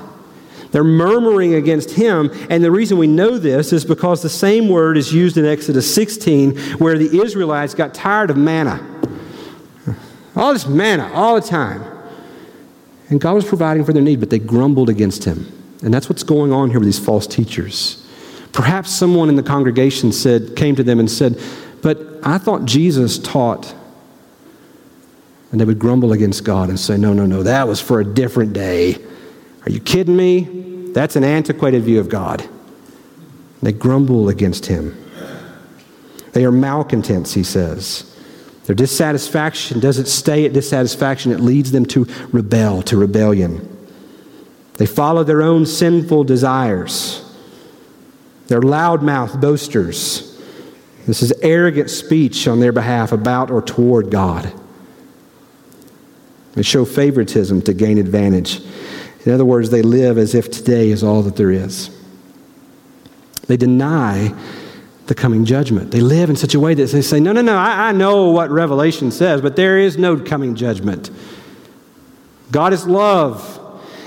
They're 0.72 0.82
murmuring 0.82 1.54
against 1.54 1.92
him. 1.92 2.30
And 2.50 2.64
the 2.64 2.70
reason 2.70 2.98
we 2.98 3.06
know 3.06 3.38
this 3.38 3.72
is 3.72 3.84
because 3.84 4.22
the 4.22 4.28
same 4.30 4.68
word 4.68 4.96
is 4.96 5.12
used 5.12 5.36
in 5.36 5.44
Exodus 5.44 5.94
16, 5.94 6.58
where 6.78 6.98
the 6.98 7.22
Israelites 7.22 7.74
got 7.74 7.94
tired 7.94 8.30
of 8.30 8.36
manna. 8.36 8.84
All 10.34 10.54
this 10.54 10.66
manna, 10.66 11.10
all 11.12 11.34
the 11.34 11.46
time. 11.46 11.84
And 13.10 13.20
God 13.20 13.34
was 13.34 13.44
providing 13.44 13.84
for 13.84 13.92
their 13.92 14.02
need, 14.02 14.18
but 14.18 14.30
they 14.30 14.38
grumbled 14.38 14.88
against 14.88 15.24
him. 15.24 15.46
And 15.82 15.92
that's 15.92 16.08
what's 16.08 16.22
going 16.22 16.52
on 16.52 16.70
here 16.70 16.78
with 16.78 16.86
these 16.86 16.98
false 16.98 17.26
teachers. 17.26 18.02
Perhaps 18.52 18.90
someone 18.90 19.28
in 19.28 19.36
the 19.36 19.42
congregation 19.42 20.10
said, 20.10 20.56
came 20.56 20.74
to 20.76 20.82
them 20.82 20.98
and 20.98 21.10
said, 21.10 21.38
But 21.82 21.98
I 22.22 22.38
thought 22.38 22.64
Jesus 22.64 23.18
taught. 23.18 23.74
And 25.50 25.60
they 25.60 25.66
would 25.66 25.78
grumble 25.78 26.12
against 26.12 26.44
God 26.44 26.70
and 26.70 26.80
say, 26.80 26.96
No, 26.96 27.12
no, 27.12 27.26
no, 27.26 27.42
that 27.42 27.68
was 27.68 27.78
for 27.78 28.00
a 28.00 28.04
different 28.04 28.54
day. 28.54 28.96
Are 29.64 29.70
you 29.70 29.80
kidding 29.80 30.16
me? 30.16 30.90
That's 30.92 31.16
an 31.16 31.24
antiquated 31.24 31.82
view 31.82 32.00
of 32.00 32.08
God. 32.08 32.46
They 33.62 33.72
grumble 33.72 34.28
against 34.28 34.66
him. 34.66 34.98
They 36.32 36.44
are 36.44 36.52
malcontents, 36.52 37.34
he 37.34 37.44
says. 37.44 38.08
Their 38.64 38.74
dissatisfaction 38.74 39.80
doesn't 39.80 40.06
stay 40.06 40.44
at 40.44 40.52
dissatisfaction, 40.52 41.32
it 41.32 41.40
leads 41.40 41.72
them 41.72 41.84
to 41.86 42.06
rebel, 42.32 42.82
to 42.82 42.96
rebellion. 42.96 43.68
They 44.74 44.86
follow 44.86 45.24
their 45.24 45.42
own 45.42 45.66
sinful 45.66 46.24
desires. 46.24 47.24
They're 48.46 48.60
loudmouth 48.60 49.40
boasters. 49.40 50.28
This 51.06 51.22
is 51.22 51.32
arrogant 51.42 51.90
speech 51.90 52.46
on 52.46 52.60
their 52.60 52.72
behalf 52.72 53.12
about 53.12 53.50
or 53.50 53.62
toward 53.62 54.10
God. 54.10 54.52
They 56.54 56.62
show 56.62 56.84
favoritism 56.84 57.62
to 57.62 57.74
gain 57.74 57.98
advantage. 57.98 58.60
In 59.24 59.32
other 59.32 59.44
words, 59.44 59.70
they 59.70 59.82
live 59.82 60.18
as 60.18 60.34
if 60.34 60.50
today 60.50 60.90
is 60.90 61.02
all 61.02 61.22
that 61.22 61.36
there 61.36 61.50
is. 61.50 61.90
They 63.46 63.56
deny 63.56 64.34
the 65.06 65.14
coming 65.14 65.44
judgment. 65.44 65.90
They 65.90 66.00
live 66.00 66.30
in 66.30 66.36
such 66.36 66.54
a 66.54 66.60
way 66.60 66.74
that 66.74 66.90
they 66.90 67.02
say, 67.02 67.20
No, 67.20 67.32
no, 67.32 67.42
no, 67.42 67.56
I, 67.56 67.88
I 67.88 67.92
know 67.92 68.30
what 68.30 68.50
Revelation 68.50 69.10
says, 69.10 69.40
but 69.40 69.56
there 69.56 69.78
is 69.78 69.96
no 69.96 70.18
coming 70.18 70.54
judgment. 70.54 71.10
God 72.50 72.72
is 72.72 72.86
love, 72.86 73.58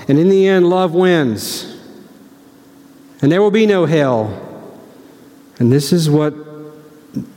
and 0.08 0.18
in 0.18 0.28
the 0.28 0.46
end, 0.46 0.68
love 0.68 0.94
wins. 0.94 1.76
And 3.22 3.32
there 3.32 3.42
will 3.42 3.50
be 3.50 3.66
no 3.66 3.86
hell. 3.86 4.42
And 5.58 5.72
this 5.72 5.92
is 5.92 6.08
what 6.10 6.34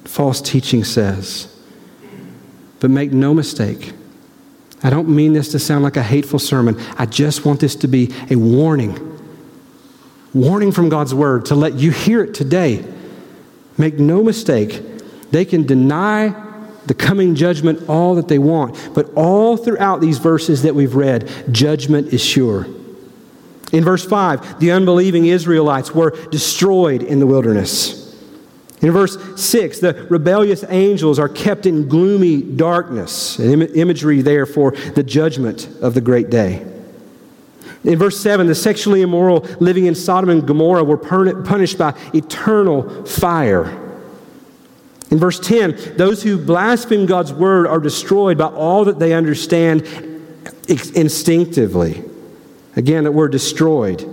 false 0.04 0.42
teaching 0.42 0.84
says. 0.84 1.56
But 2.80 2.92
make 2.92 3.12
no 3.12 3.34
mistake, 3.34 3.94
I 4.84 4.89
don't 4.89 5.10
mean 5.10 5.34
this 5.34 5.50
to 5.52 5.60
sound 5.60 5.84
like 5.84 5.98
a 5.98 6.04
hateful 6.04 6.39
sermon. 6.39 6.80
I 6.98 7.06
just 7.06 7.46
want 7.46 7.60
this 7.60 7.76
to 7.78 7.88
be 7.88 8.13
a 8.30 8.36
warning. 8.36 9.06
Warning 10.34 10.72
from 10.72 10.89
God's 10.89 11.13
word 11.13 11.46
to 11.48 11.56
let 11.56 11.74
you 11.74 11.92
hear 11.92 12.24
it 12.24 12.34
today. 12.34 12.86
Make 13.78 14.00
no 14.00 14.24
mistake, 14.24 14.82
they 15.32 15.46
can 15.46 15.65
deny 15.65 16.36
the 16.86 16.94
coming 16.94 17.36
judgment 17.36 17.88
all 17.88 18.15
that 18.15 18.28
they 18.28 18.39
want, 18.39 18.89
but 18.94 19.13
all 19.13 19.58
throughout 19.58 20.02
these 20.02 20.18
verses 20.18 20.63
that 20.63 20.76
we've 20.76 20.96
read, 20.96 21.30
judgment 21.52 22.13
is 22.13 22.24
sure. 22.24 22.68
In 23.72 23.84
verse 23.84 24.04
5, 24.04 24.60
the 24.60 24.72
unbelieving 24.72 25.28
Israelites 25.28 25.94
were 25.94 26.12
destroyed 26.30 27.04
in 27.04 27.20
the 27.20 27.28
wilderness. 27.28 28.09
In 28.82 28.92
verse 28.92 29.18
6, 29.42 29.80
the 29.80 30.08
rebellious 30.10 30.63
angels 30.70 31.20
are 31.20 31.28
kept 31.28 31.65
in 31.65 31.89
gloomy 31.89 32.42
darkness, 32.42 33.38
an 33.38 33.62
Im- 33.62 33.76
imagery 33.76 34.22
there 34.22 34.46
for 34.46 34.72
the 34.72 35.04
judgment 35.04 35.68
of 35.82 35.94
the 35.94 36.02
great 36.02 36.30
day. 36.30 36.65
In 37.84 37.98
verse 37.98 38.18
7, 38.20 38.48
the 38.48 38.56
sexually 38.56 39.02
immoral 39.02 39.46
living 39.60 39.86
in 39.86 39.96
Sodom 39.96 40.30
and 40.30 40.46
Gomorrah 40.46 40.84
were 40.84 40.98
punished 40.98 41.78
by 41.78 41.94
eternal 42.13 43.06
fire. 43.06 43.65
In 45.12 45.18
verse 45.18 45.39
10, 45.39 45.96
those 45.98 46.22
who 46.24 46.38
blaspheme 46.38 47.06
God's 47.06 47.34
word 47.34 47.68
are 47.68 47.80
destroyed 47.80 48.38
by 48.38 48.48
all 48.48 48.86
that 48.86 49.00
they 49.00 49.13
understand 49.13 49.88
instinctively. 50.68 52.04
Again, 52.76 53.06
that 53.06 53.12
word 53.12 53.32
destroyed. 53.32 54.08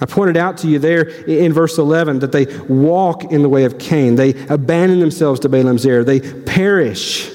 I 0.00 0.06
pointed 0.06 0.36
out 0.36 0.56
to 0.58 0.68
you 0.68 0.78
there 0.78 1.02
in 1.02 1.52
verse 1.52 1.76
11 1.76 2.20
that 2.20 2.32
they 2.32 2.46
walk 2.64 3.24
in 3.24 3.42
the 3.42 3.48
way 3.48 3.64
of 3.64 3.78
Cain. 3.78 4.14
They 4.14 4.30
abandon 4.46 4.98
themselves 4.98 5.40
to 5.40 5.48
Balaam's 5.48 5.84
error. 5.84 6.04
They 6.04 6.20
perish 6.20 7.30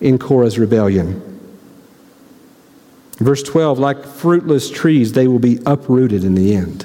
in 0.00 0.18
Korah's 0.18 0.58
rebellion. 0.58 1.24
Verse 3.18 3.42
12, 3.42 3.78
like 3.78 4.04
fruitless 4.04 4.70
trees, 4.70 5.12
they 5.12 5.28
will 5.28 5.38
be 5.38 5.60
uprooted 5.66 6.24
in 6.24 6.34
the 6.34 6.54
end. 6.54 6.84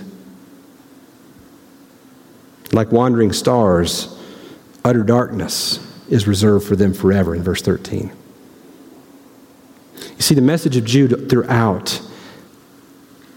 Like 2.72 2.92
wandering 2.92 3.34
stars, 3.34 4.20
utter 4.84 5.04
darkness 5.04 5.80
is 6.10 6.28
reserved 6.28 6.68
for 6.68 6.76
them 6.76 6.94
forever 6.94 7.36
in 7.36 7.44
verse 7.44 7.62
13. 7.62 8.12
You 9.96 10.22
see, 10.22 10.36
the 10.36 10.42
message 10.42 10.76
of 10.76 10.86
Jude 10.86 11.30
throughout 11.30 12.02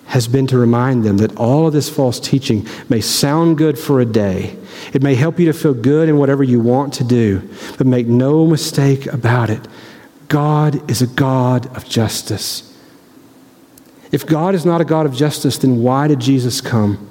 has 0.07 0.29
been 0.29 0.47
to 0.47 0.59
remind 0.59 1.05
them 1.05 1.17
that 1.19 1.37
all 1.37 1.67
of 1.67 1.73
this 1.73 1.89
false 1.89 2.21
teaching 2.21 2.67
may 2.89 3.01
sound 3.01 3.59
good 3.59 3.79
for 3.79 4.01
a 4.01 4.05
day. 4.05 4.57
It 4.93 5.03
may 5.03 5.15
help 5.15 5.39
you 5.39 5.47
to 5.47 5.53
feel 5.53 5.75
good 5.75 6.09
in 6.09 6.17
whatever 6.17 6.45
you 6.45 6.61
want 6.61 6.95
to 6.95 7.05
do, 7.05 7.49
but 7.77 7.87
make 7.87 8.07
no 8.07 8.47
mistake 8.47 9.07
about 9.07 9.51
it. 9.51 9.67
God 10.29 10.89
is 10.91 11.03
a 11.03 11.07
God 11.07 11.67
of 11.77 11.89
justice. 11.89 12.73
If 14.13 14.27
God 14.27 14.55
is 14.55 14.65
not 14.65 14.81
a 14.81 14.85
God 14.85 15.07
of 15.07 15.15
justice, 15.15 15.59
then 15.59 15.83
why 15.83 16.09
did 16.09 16.21
Jesus 16.21 16.61
come? 16.61 17.07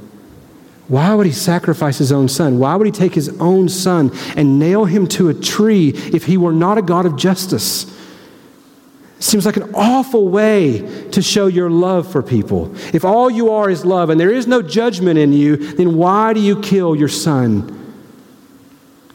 Why 0.87 1.13
would 1.13 1.25
he 1.25 1.31
sacrifice 1.31 1.97
his 1.97 2.11
own 2.11 2.29
son? 2.29 2.59
Why 2.59 2.75
would 2.75 2.85
he 2.85 2.91
take 2.91 3.15
his 3.15 3.29
own 3.39 3.69
son 3.69 4.11
and 4.35 4.59
nail 4.59 4.85
him 4.85 5.07
to 5.07 5.29
a 5.29 5.33
tree 5.33 5.89
if 5.89 6.25
he 6.25 6.37
were 6.37 6.53
not 6.53 6.77
a 6.77 6.81
God 6.81 7.05
of 7.05 7.15
justice? 7.17 7.91
Seems 9.19 9.45
like 9.45 9.57
an 9.57 9.73
awful 9.73 10.27
way 10.27 11.09
to 11.11 11.21
show 11.21 11.47
your 11.47 11.69
love 11.69 12.11
for 12.11 12.21
people. 12.21 12.75
If 12.93 13.05
all 13.05 13.29
you 13.29 13.51
are 13.51 13.69
is 13.69 13.85
love 13.85 14.09
and 14.09 14.19
there 14.19 14.31
is 14.31 14.45
no 14.45 14.61
judgment 14.61 15.17
in 15.17 15.31
you, 15.31 15.55
then 15.55 15.95
why 15.95 16.33
do 16.33 16.41
you 16.41 16.59
kill 16.59 16.95
your 16.95 17.07
son? 17.07 17.71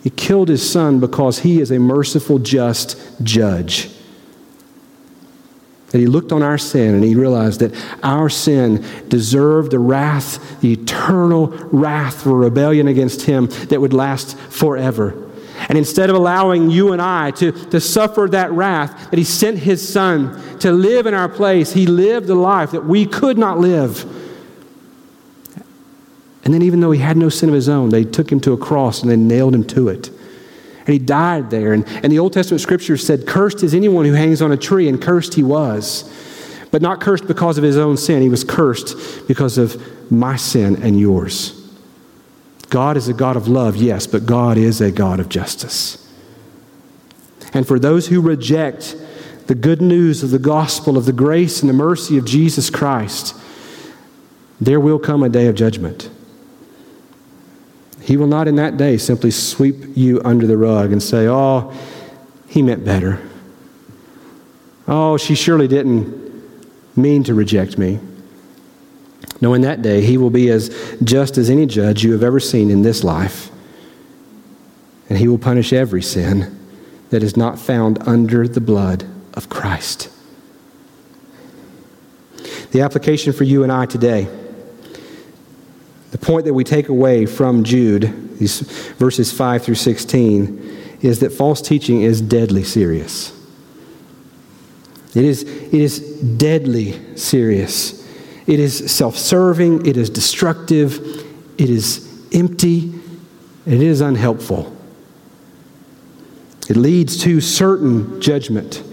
He 0.02 0.10
killed 0.10 0.48
his 0.48 0.68
son 0.68 1.00
because 1.00 1.40
he 1.40 1.60
is 1.60 1.70
a 1.70 1.78
merciful, 1.78 2.38
just 2.38 2.98
judge. 3.22 3.90
That 5.88 5.98
he 5.98 6.06
looked 6.06 6.32
on 6.32 6.42
our 6.42 6.56
sin 6.56 6.94
and 6.94 7.04
he 7.04 7.14
realized 7.14 7.60
that 7.60 7.74
our 8.02 8.30
sin 8.30 8.84
deserved 9.08 9.72
the 9.72 9.78
wrath, 9.78 10.60
the 10.60 10.72
eternal 10.72 11.48
wrath 11.48 12.22
for 12.22 12.38
rebellion 12.38 12.88
against 12.88 13.22
him 13.22 13.46
that 13.46 13.80
would 13.80 13.92
last 13.92 14.38
forever. 14.38 15.29
And 15.68 15.76
instead 15.76 16.10
of 16.10 16.16
allowing 16.16 16.70
you 16.70 16.92
and 16.92 17.02
I 17.02 17.30
to, 17.32 17.52
to 17.52 17.80
suffer 17.80 18.26
that 18.30 18.50
wrath, 18.52 19.10
that 19.10 19.18
He 19.18 19.24
sent 19.24 19.58
His 19.58 19.86
Son 19.86 20.58
to 20.60 20.72
live 20.72 21.06
in 21.06 21.14
our 21.14 21.28
place, 21.28 21.72
He 21.72 21.86
lived 21.86 22.28
a 22.30 22.34
life 22.34 22.70
that 22.70 22.86
we 22.86 23.06
could 23.06 23.36
not 23.36 23.58
live. 23.58 24.04
And 26.44 26.54
then, 26.54 26.62
even 26.62 26.80
though 26.80 26.90
He 26.90 27.00
had 27.00 27.16
no 27.16 27.28
sin 27.28 27.48
of 27.48 27.54
His 27.54 27.68
own, 27.68 27.90
they 27.90 28.04
took 28.04 28.32
Him 28.32 28.40
to 28.40 28.52
a 28.52 28.56
cross 28.56 29.02
and 29.02 29.10
they 29.10 29.16
nailed 29.16 29.54
Him 29.54 29.64
to 29.64 29.88
it. 29.88 30.08
And 30.08 30.88
He 30.88 30.98
died 30.98 31.50
there. 31.50 31.74
And, 31.74 31.86
and 32.02 32.10
the 32.10 32.18
Old 32.18 32.32
Testament 32.32 32.62
scripture 32.62 32.96
said, 32.96 33.26
Cursed 33.26 33.62
is 33.62 33.74
anyone 33.74 34.06
who 34.06 34.14
hangs 34.14 34.40
on 34.40 34.52
a 34.52 34.56
tree, 34.56 34.88
and 34.88 35.00
cursed 35.00 35.34
He 35.34 35.42
was. 35.42 36.10
But 36.70 36.80
not 36.80 37.00
cursed 37.00 37.26
because 37.26 37.58
of 37.58 37.64
His 37.64 37.76
own 37.76 37.98
sin, 37.98 38.22
He 38.22 38.30
was 38.30 38.44
cursed 38.44 39.28
because 39.28 39.58
of 39.58 40.10
my 40.10 40.36
sin 40.36 40.82
and 40.82 40.98
yours. 40.98 41.59
God 42.70 42.96
is 42.96 43.08
a 43.08 43.12
God 43.12 43.36
of 43.36 43.48
love, 43.48 43.76
yes, 43.76 44.06
but 44.06 44.24
God 44.24 44.56
is 44.56 44.80
a 44.80 44.90
God 44.90 45.20
of 45.20 45.28
justice. 45.28 46.08
And 47.52 47.66
for 47.66 47.78
those 47.78 48.06
who 48.06 48.20
reject 48.20 48.96
the 49.48 49.56
good 49.56 49.82
news 49.82 50.22
of 50.22 50.30
the 50.30 50.38
gospel 50.38 50.96
of 50.96 51.04
the 51.04 51.12
grace 51.12 51.60
and 51.60 51.68
the 51.68 51.74
mercy 51.74 52.16
of 52.16 52.24
Jesus 52.24 52.70
Christ, 52.70 53.36
there 54.60 54.78
will 54.78 55.00
come 55.00 55.24
a 55.24 55.28
day 55.28 55.48
of 55.48 55.56
judgment. 55.56 56.08
He 58.00 58.16
will 58.16 58.28
not 58.28 58.46
in 58.46 58.54
that 58.56 58.76
day 58.76 58.96
simply 58.96 59.32
sweep 59.32 59.96
you 59.96 60.20
under 60.24 60.46
the 60.46 60.56
rug 60.56 60.92
and 60.92 61.02
say, 61.02 61.26
Oh, 61.26 61.72
he 62.48 62.62
meant 62.62 62.84
better. 62.84 63.20
Oh, 64.86 65.16
she 65.16 65.34
surely 65.34 65.68
didn't 65.68 66.18
mean 66.96 67.24
to 67.24 67.34
reject 67.34 67.78
me. 67.78 67.98
No, 69.40 69.54
in 69.54 69.62
that 69.62 69.80
day, 69.80 70.02
he 70.02 70.18
will 70.18 70.30
be 70.30 70.50
as 70.50 70.68
just 71.02 71.38
as 71.38 71.48
any 71.48 71.66
judge 71.66 72.04
you 72.04 72.12
have 72.12 72.22
ever 72.22 72.40
seen 72.40 72.70
in 72.70 72.82
this 72.82 73.02
life. 73.02 73.50
And 75.08 75.18
he 75.18 75.28
will 75.28 75.38
punish 75.38 75.72
every 75.72 76.02
sin 76.02 76.58
that 77.08 77.22
is 77.22 77.36
not 77.36 77.58
found 77.58 77.98
under 78.06 78.46
the 78.46 78.60
blood 78.60 79.04
of 79.34 79.48
Christ. 79.48 80.10
The 82.72 82.82
application 82.82 83.32
for 83.32 83.44
you 83.44 83.62
and 83.62 83.72
I 83.72 83.86
today, 83.86 84.28
the 86.12 86.18
point 86.18 86.44
that 86.44 86.54
we 86.54 86.62
take 86.62 86.88
away 86.88 87.26
from 87.26 87.64
Jude, 87.64 88.38
these 88.38 88.60
verses 88.98 89.32
5 89.32 89.64
through 89.64 89.74
16, 89.74 90.98
is 91.00 91.20
that 91.20 91.32
false 91.32 91.60
teaching 91.62 92.02
is 92.02 92.20
deadly 92.20 92.62
serious. 92.62 93.36
It 95.14 95.24
is, 95.24 95.42
it 95.42 95.74
is 95.74 95.98
deadly 96.36 97.16
serious. 97.16 97.99
It 98.46 98.60
is 98.60 98.90
self 98.90 99.16
serving, 99.16 99.86
it 99.86 99.96
is 99.96 100.10
destructive, 100.10 100.98
it 101.58 101.70
is 101.70 102.28
empty, 102.32 102.92
it 103.66 103.82
is 103.82 104.00
unhelpful. 104.00 104.76
It 106.68 106.76
leads 106.76 107.18
to 107.22 107.40
certain 107.40 108.20
judgment. 108.20 108.84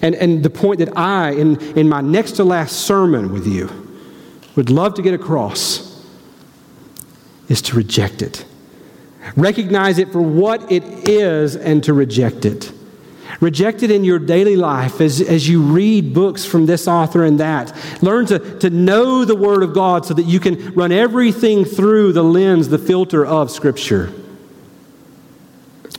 And, 0.00 0.14
and 0.14 0.42
the 0.42 0.50
point 0.50 0.78
that 0.78 0.96
I, 0.96 1.32
in, 1.32 1.60
in 1.76 1.88
my 1.88 2.00
next 2.00 2.32
to 2.32 2.44
last 2.44 2.86
sermon 2.86 3.32
with 3.32 3.46
you, 3.46 3.70
would 4.56 4.70
love 4.70 4.94
to 4.94 5.02
get 5.02 5.12
across 5.12 6.02
is 7.48 7.60
to 7.62 7.76
reject 7.76 8.22
it. 8.22 8.44
Recognize 9.36 9.98
it 9.98 10.12
for 10.12 10.22
what 10.22 10.70
it 10.72 10.82
is 11.08 11.56
and 11.56 11.82
to 11.84 11.92
reject 11.92 12.44
it. 12.44 12.72
Reject 13.40 13.82
it 13.82 13.90
in 13.90 14.04
your 14.04 14.18
daily 14.18 14.56
life 14.56 15.00
as, 15.00 15.20
as 15.20 15.48
you 15.48 15.62
read 15.62 16.14
books 16.14 16.44
from 16.44 16.66
this 16.66 16.88
author 16.88 17.24
and 17.24 17.40
that. 17.40 17.74
Learn 18.02 18.26
to, 18.26 18.58
to 18.60 18.70
know 18.70 19.24
the 19.24 19.36
Word 19.36 19.62
of 19.62 19.74
God 19.74 20.06
so 20.06 20.14
that 20.14 20.24
you 20.24 20.40
can 20.40 20.72
run 20.74 20.92
everything 20.92 21.64
through 21.64 22.12
the 22.12 22.24
lens, 22.24 22.68
the 22.68 22.78
filter 22.78 23.24
of 23.26 23.50
Scripture. 23.50 24.12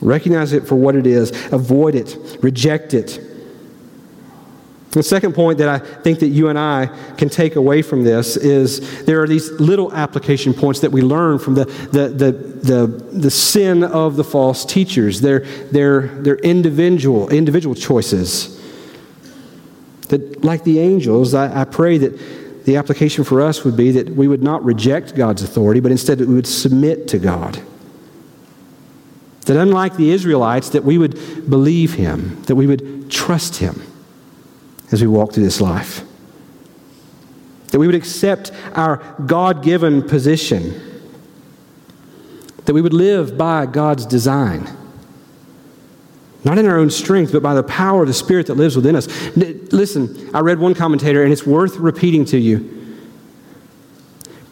Recognize 0.00 0.52
it 0.52 0.66
for 0.66 0.76
what 0.76 0.96
it 0.96 1.06
is, 1.06 1.30
avoid 1.52 1.94
it, 1.94 2.38
reject 2.42 2.94
it. 2.94 3.20
The 4.90 5.02
second 5.02 5.34
point 5.34 5.58
that 5.58 5.68
I 5.68 5.78
think 5.78 6.20
that 6.20 6.28
you 6.28 6.48
and 6.48 6.58
I 6.58 6.86
can 7.18 7.28
take 7.28 7.56
away 7.56 7.82
from 7.82 8.04
this 8.04 8.38
is 8.38 9.04
there 9.04 9.22
are 9.22 9.26
these 9.26 9.50
little 9.52 9.92
application 9.92 10.54
points 10.54 10.80
that 10.80 10.90
we 10.90 11.02
learn 11.02 11.38
from 11.38 11.54
the, 11.54 11.66
the, 11.66 12.08
the, 12.08 12.32
the, 12.32 12.86
the 12.86 13.30
sin 13.30 13.84
of 13.84 14.16
the 14.16 14.24
false 14.24 14.64
teachers, 14.64 15.20
their, 15.20 15.40
their 15.40 16.36
individual, 16.36 17.28
individual 17.28 17.74
choices. 17.74 18.56
That, 20.08 20.42
like 20.42 20.64
the 20.64 20.78
angels, 20.78 21.34
I, 21.34 21.60
I 21.60 21.64
pray 21.64 21.98
that 21.98 22.64
the 22.64 22.76
application 22.76 23.24
for 23.24 23.42
us 23.42 23.64
would 23.64 23.76
be 23.76 23.90
that 23.90 24.08
we 24.08 24.26
would 24.26 24.42
not 24.42 24.64
reject 24.64 25.14
God's 25.14 25.42
authority, 25.42 25.80
but 25.80 25.92
instead 25.92 26.16
that 26.16 26.28
we 26.28 26.34
would 26.34 26.46
submit 26.46 27.08
to 27.08 27.18
God. 27.18 27.60
That 29.44 29.58
unlike 29.58 29.96
the 29.96 30.10
Israelites, 30.10 30.70
that 30.70 30.84
we 30.84 30.96
would 30.96 31.14
believe 31.50 31.94
him, 31.94 32.42
that 32.44 32.56
we 32.56 32.66
would 32.66 33.10
trust 33.10 33.56
him 33.56 33.82
as 34.90 35.00
we 35.00 35.06
walk 35.06 35.32
through 35.32 35.44
this 35.44 35.60
life. 35.60 36.02
That 37.68 37.78
we 37.78 37.86
would 37.86 37.94
accept 37.94 38.50
our 38.72 38.96
God 39.26 39.62
given 39.62 40.02
position. 40.02 40.80
That 42.64 42.72
we 42.72 42.80
would 42.80 42.94
live 42.94 43.36
by 43.36 43.66
God's 43.66 44.06
design. 44.06 44.68
Not 46.44 46.56
in 46.56 46.66
our 46.66 46.78
own 46.78 46.90
strength, 46.90 47.32
but 47.32 47.42
by 47.42 47.54
the 47.54 47.62
power 47.62 48.02
of 48.02 48.08
the 48.08 48.14
Spirit 48.14 48.46
that 48.46 48.54
lives 48.54 48.76
within 48.76 48.96
us. 48.96 49.08
Listen, 49.36 50.30
I 50.32 50.40
read 50.40 50.58
one 50.58 50.74
commentator, 50.74 51.22
and 51.22 51.32
it's 51.32 51.46
worth 51.46 51.76
repeating 51.76 52.24
to 52.26 52.38
you. 52.38 52.74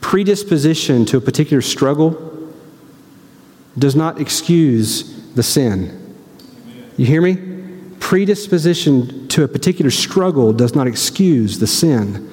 Predisposition 0.01 1.05
to 1.07 1.17
a 1.17 1.21
particular 1.21 1.63
struggle 1.63 2.53
does 3.79 3.97
not 3.97 4.21
excuse 4.21 5.33
the 5.35 5.43
sin. 5.43 6.15
You 6.97 7.07
hear 7.07 7.23
me? 7.23 7.56
Predisposition 8.07 9.27
to 9.27 9.43
a 9.43 9.49
particular 9.49 9.91
struggle 9.91 10.53
does 10.53 10.77
not 10.77 10.87
excuse 10.87 11.59
the 11.59 11.67
sin. 11.67 12.31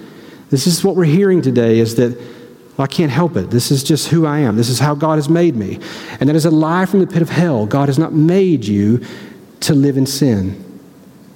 This 0.52 0.68
is 0.68 0.84
what 0.84 0.96
we're 0.96 1.06
hearing 1.06 1.42
today 1.42 1.80
is 1.80 1.96
that 1.96 2.16
well, 2.16 2.86
I 2.86 2.86
can't 2.86 3.12
help 3.12 3.36
it. 3.38 3.50
This 3.50 3.72
is 3.72 3.84
just 3.84 4.10
who 4.10 4.28
I 4.28 4.38
am. 4.38 4.56
This 4.56 4.70
is 4.70 4.78
how 4.78 4.94
God 4.94 5.16
has 5.16 5.30
made 5.30 5.56
me. 5.56 5.80
And 6.20 6.30
that 6.30 6.36
is 6.36 6.46
a 6.46 6.52
lie 6.52 6.86
from 6.86 7.00
the 7.00 7.08
pit 7.08 7.24
of 7.24 7.30
hell. 7.30 7.66
God 7.66 7.90
has 7.90 7.98
not 7.98 8.14
made 8.14 8.66
you 8.66 9.04
to 9.62 9.74
live 9.74 9.98
in 9.98 10.06
sin. 10.06 10.80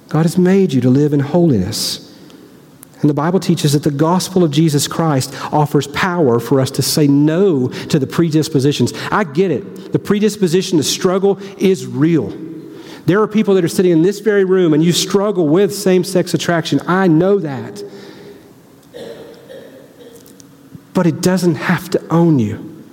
God 0.08 0.22
has 0.22 0.38
made 0.38 0.72
you 0.72 0.80
to 0.82 0.88
live 0.88 1.12
in 1.12 1.18
holiness. 1.18 2.16
And 3.00 3.10
the 3.10 3.14
Bible 3.14 3.40
teaches 3.40 3.72
that 3.72 3.82
the 3.82 3.90
gospel 3.90 4.44
of 4.44 4.52
Jesus 4.52 4.86
Christ 4.86 5.34
offers 5.52 5.88
power 5.88 6.38
for 6.38 6.60
us 6.60 6.70
to 6.70 6.82
say 6.82 7.08
no 7.08 7.66
to 7.66 7.98
the 7.98 8.06
predispositions. 8.06 8.92
I 9.10 9.24
get 9.24 9.50
it. 9.50 9.90
The 9.90 9.98
predisposition 9.98 10.78
to 10.78 10.84
struggle 10.84 11.40
is 11.58 11.88
real. 11.88 12.47
There 13.08 13.22
are 13.22 13.26
people 13.26 13.54
that 13.54 13.64
are 13.64 13.68
sitting 13.68 13.90
in 13.90 14.02
this 14.02 14.20
very 14.20 14.44
room 14.44 14.74
and 14.74 14.84
you 14.84 14.92
struggle 14.92 15.48
with 15.48 15.74
same 15.74 16.04
sex 16.04 16.34
attraction. 16.34 16.78
I 16.86 17.06
know 17.06 17.38
that. 17.38 17.82
But 20.92 21.06
it 21.06 21.22
doesn't 21.22 21.54
have 21.54 21.88
to 21.88 22.06
own 22.10 22.38
you. 22.38 22.84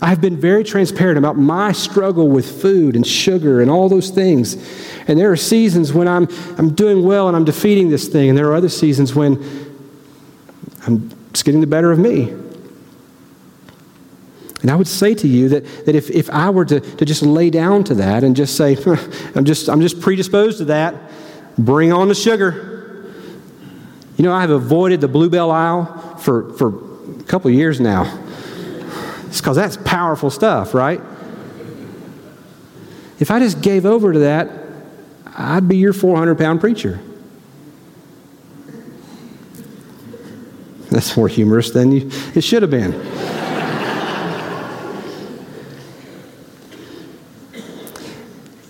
I've 0.00 0.22
been 0.22 0.38
very 0.38 0.64
transparent 0.64 1.18
about 1.18 1.36
my 1.36 1.72
struggle 1.72 2.30
with 2.30 2.62
food 2.62 2.96
and 2.96 3.06
sugar 3.06 3.60
and 3.60 3.70
all 3.70 3.90
those 3.90 4.08
things. 4.08 4.54
And 5.06 5.18
there 5.18 5.30
are 5.30 5.36
seasons 5.36 5.92
when 5.92 6.08
I'm, 6.08 6.26
I'm 6.56 6.74
doing 6.74 7.04
well 7.04 7.28
and 7.28 7.36
I'm 7.36 7.44
defeating 7.44 7.90
this 7.90 8.08
thing, 8.08 8.30
and 8.30 8.38
there 8.38 8.46
are 8.46 8.54
other 8.54 8.70
seasons 8.70 9.14
when 9.14 9.36
I'm, 10.86 11.10
it's 11.28 11.42
getting 11.42 11.60
the 11.60 11.66
better 11.66 11.92
of 11.92 11.98
me. 11.98 12.34
And 14.60 14.70
I 14.70 14.76
would 14.76 14.88
say 14.88 15.14
to 15.14 15.28
you 15.28 15.48
that, 15.50 15.86
that 15.86 15.94
if, 15.94 16.10
if 16.10 16.28
I 16.30 16.50
were 16.50 16.64
to, 16.64 16.80
to 16.80 17.04
just 17.04 17.22
lay 17.22 17.48
down 17.48 17.84
to 17.84 17.94
that 17.96 18.24
and 18.24 18.34
just 18.34 18.56
say, 18.56 18.76
I'm 19.34 19.44
just, 19.44 19.68
I'm 19.68 19.80
just 19.80 20.00
predisposed 20.00 20.58
to 20.58 20.64
that, 20.66 20.96
bring 21.56 21.92
on 21.92 22.08
the 22.08 22.14
sugar. 22.14 23.12
You 24.16 24.24
know, 24.24 24.32
I 24.32 24.40
have 24.40 24.50
avoided 24.50 25.00
the 25.00 25.08
Blue 25.08 25.30
Bell 25.30 25.52
aisle 25.52 26.16
for, 26.18 26.52
for 26.54 27.20
a 27.20 27.22
couple 27.24 27.50
years 27.52 27.80
now. 27.80 28.24
It's 29.26 29.40
because 29.40 29.56
that's 29.56 29.76
powerful 29.76 30.30
stuff, 30.30 30.74
right? 30.74 31.00
If 33.20 33.30
I 33.30 33.38
just 33.38 33.60
gave 33.60 33.86
over 33.86 34.12
to 34.12 34.18
that, 34.20 34.50
I'd 35.26 35.68
be 35.68 35.76
your 35.76 35.92
400 35.92 36.36
pound 36.36 36.60
preacher. 36.60 36.98
That's 40.90 41.16
more 41.16 41.28
humorous 41.28 41.70
than 41.70 41.92
you, 41.92 42.10
it 42.34 42.42
should 42.42 42.62
have 42.62 42.70
been. 42.70 43.37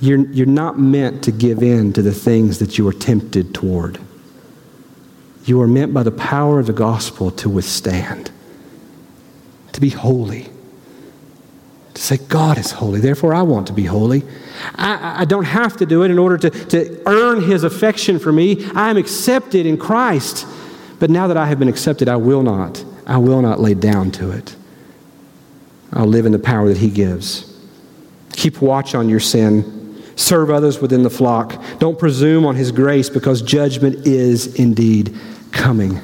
You're, 0.00 0.24
you're 0.30 0.46
not 0.46 0.78
meant 0.78 1.24
to 1.24 1.32
give 1.32 1.62
in 1.62 1.92
to 1.94 2.02
the 2.02 2.12
things 2.12 2.58
that 2.58 2.78
you 2.78 2.86
are 2.88 2.92
tempted 2.92 3.54
toward. 3.54 4.00
You 5.44 5.60
are 5.60 5.66
meant 5.66 5.94
by 5.94 6.02
the 6.02 6.10
power 6.10 6.60
of 6.60 6.66
the 6.66 6.72
gospel 6.72 7.30
to 7.32 7.48
withstand 7.48 8.30
to 9.78 9.80
be 9.80 9.90
holy. 9.90 10.48
To 11.94 12.02
say, 12.02 12.16
God 12.16 12.58
is 12.58 12.72
holy, 12.72 12.98
therefore 12.98 13.32
I 13.32 13.42
want 13.42 13.68
to 13.68 13.72
be 13.72 13.84
holy. 13.84 14.24
I, 14.74 15.22
I 15.22 15.24
don't 15.24 15.44
have 15.44 15.76
to 15.76 15.86
do 15.86 16.02
it 16.02 16.10
in 16.10 16.18
order 16.18 16.36
to, 16.36 16.50
to 16.50 17.02
earn 17.06 17.42
his 17.42 17.62
affection 17.62 18.18
for 18.18 18.32
me. 18.32 18.64
I 18.74 18.90
am 18.90 18.96
accepted 18.96 19.66
in 19.66 19.76
Christ. 19.76 20.48
But 20.98 21.10
now 21.10 21.28
that 21.28 21.36
I 21.36 21.46
have 21.46 21.60
been 21.60 21.68
accepted, 21.68 22.08
I 22.08 22.16
will 22.16 22.42
not. 22.42 22.84
I 23.06 23.18
will 23.18 23.40
not 23.40 23.60
lay 23.60 23.74
down 23.74 24.10
to 24.12 24.32
it. 24.32 24.56
I'll 25.92 26.06
live 26.06 26.26
in 26.26 26.32
the 26.32 26.40
power 26.40 26.66
that 26.66 26.78
he 26.78 26.90
gives. 26.90 27.56
Keep 28.32 28.60
watch 28.60 28.96
on 28.96 29.08
your 29.08 29.20
sin. 29.20 29.77
Serve 30.18 30.50
others 30.50 30.80
within 30.80 31.04
the 31.04 31.10
flock. 31.10 31.62
Don't 31.78 31.96
presume 31.96 32.44
on 32.44 32.56
his 32.56 32.72
grace 32.72 33.08
because 33.08 33.40
judgment 33.40 34.04
is 34.04 34.56
indeed 34.56 35.16
coming. 35.52 36.00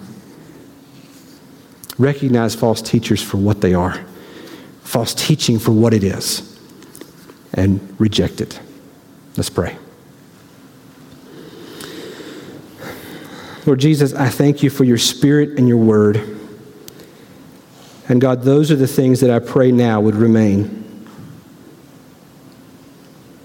Recognize 1.98 2.54
false 2.54 2.80
teachers 2.80 3.20
for 3.20 3.38
what 3.38 3.60
they 3.60 3.74
are, 3.74 4.04
false 4.82 5.14
teaching 5.14 5.58
for 5.58 5.72
what 5.72 5.92
it 5.92 6.04
is, 6.04 6.56
and 7.54 7.96
reject 7.98 8.40
it. 8.40 8.60
Let's 9.36 9.50
pray. 9.50 9.76
Lord 13.66 13.80
Jesus, 13.80 14.14
I 14.14 14.28
thank 14.28 14.62
you 14.62 14.70
for 14.70 14.84
your 14.84 14.98
spirit 14.98 15.58
and 15.58 15.66
your 15.66 15.78
word. 15.78 16.22
And 18.08 18.20
God, 18.20 18.42
those 18.42 18.70
are 18.70 18.76
the 18.76 18.86
things 18.86 19.18
that 19.22 19.30
I 19.30 19.40
pray 19.40 19.72
now 19.72 20.00
would 20.00 20.14
remain. 20.14 20.83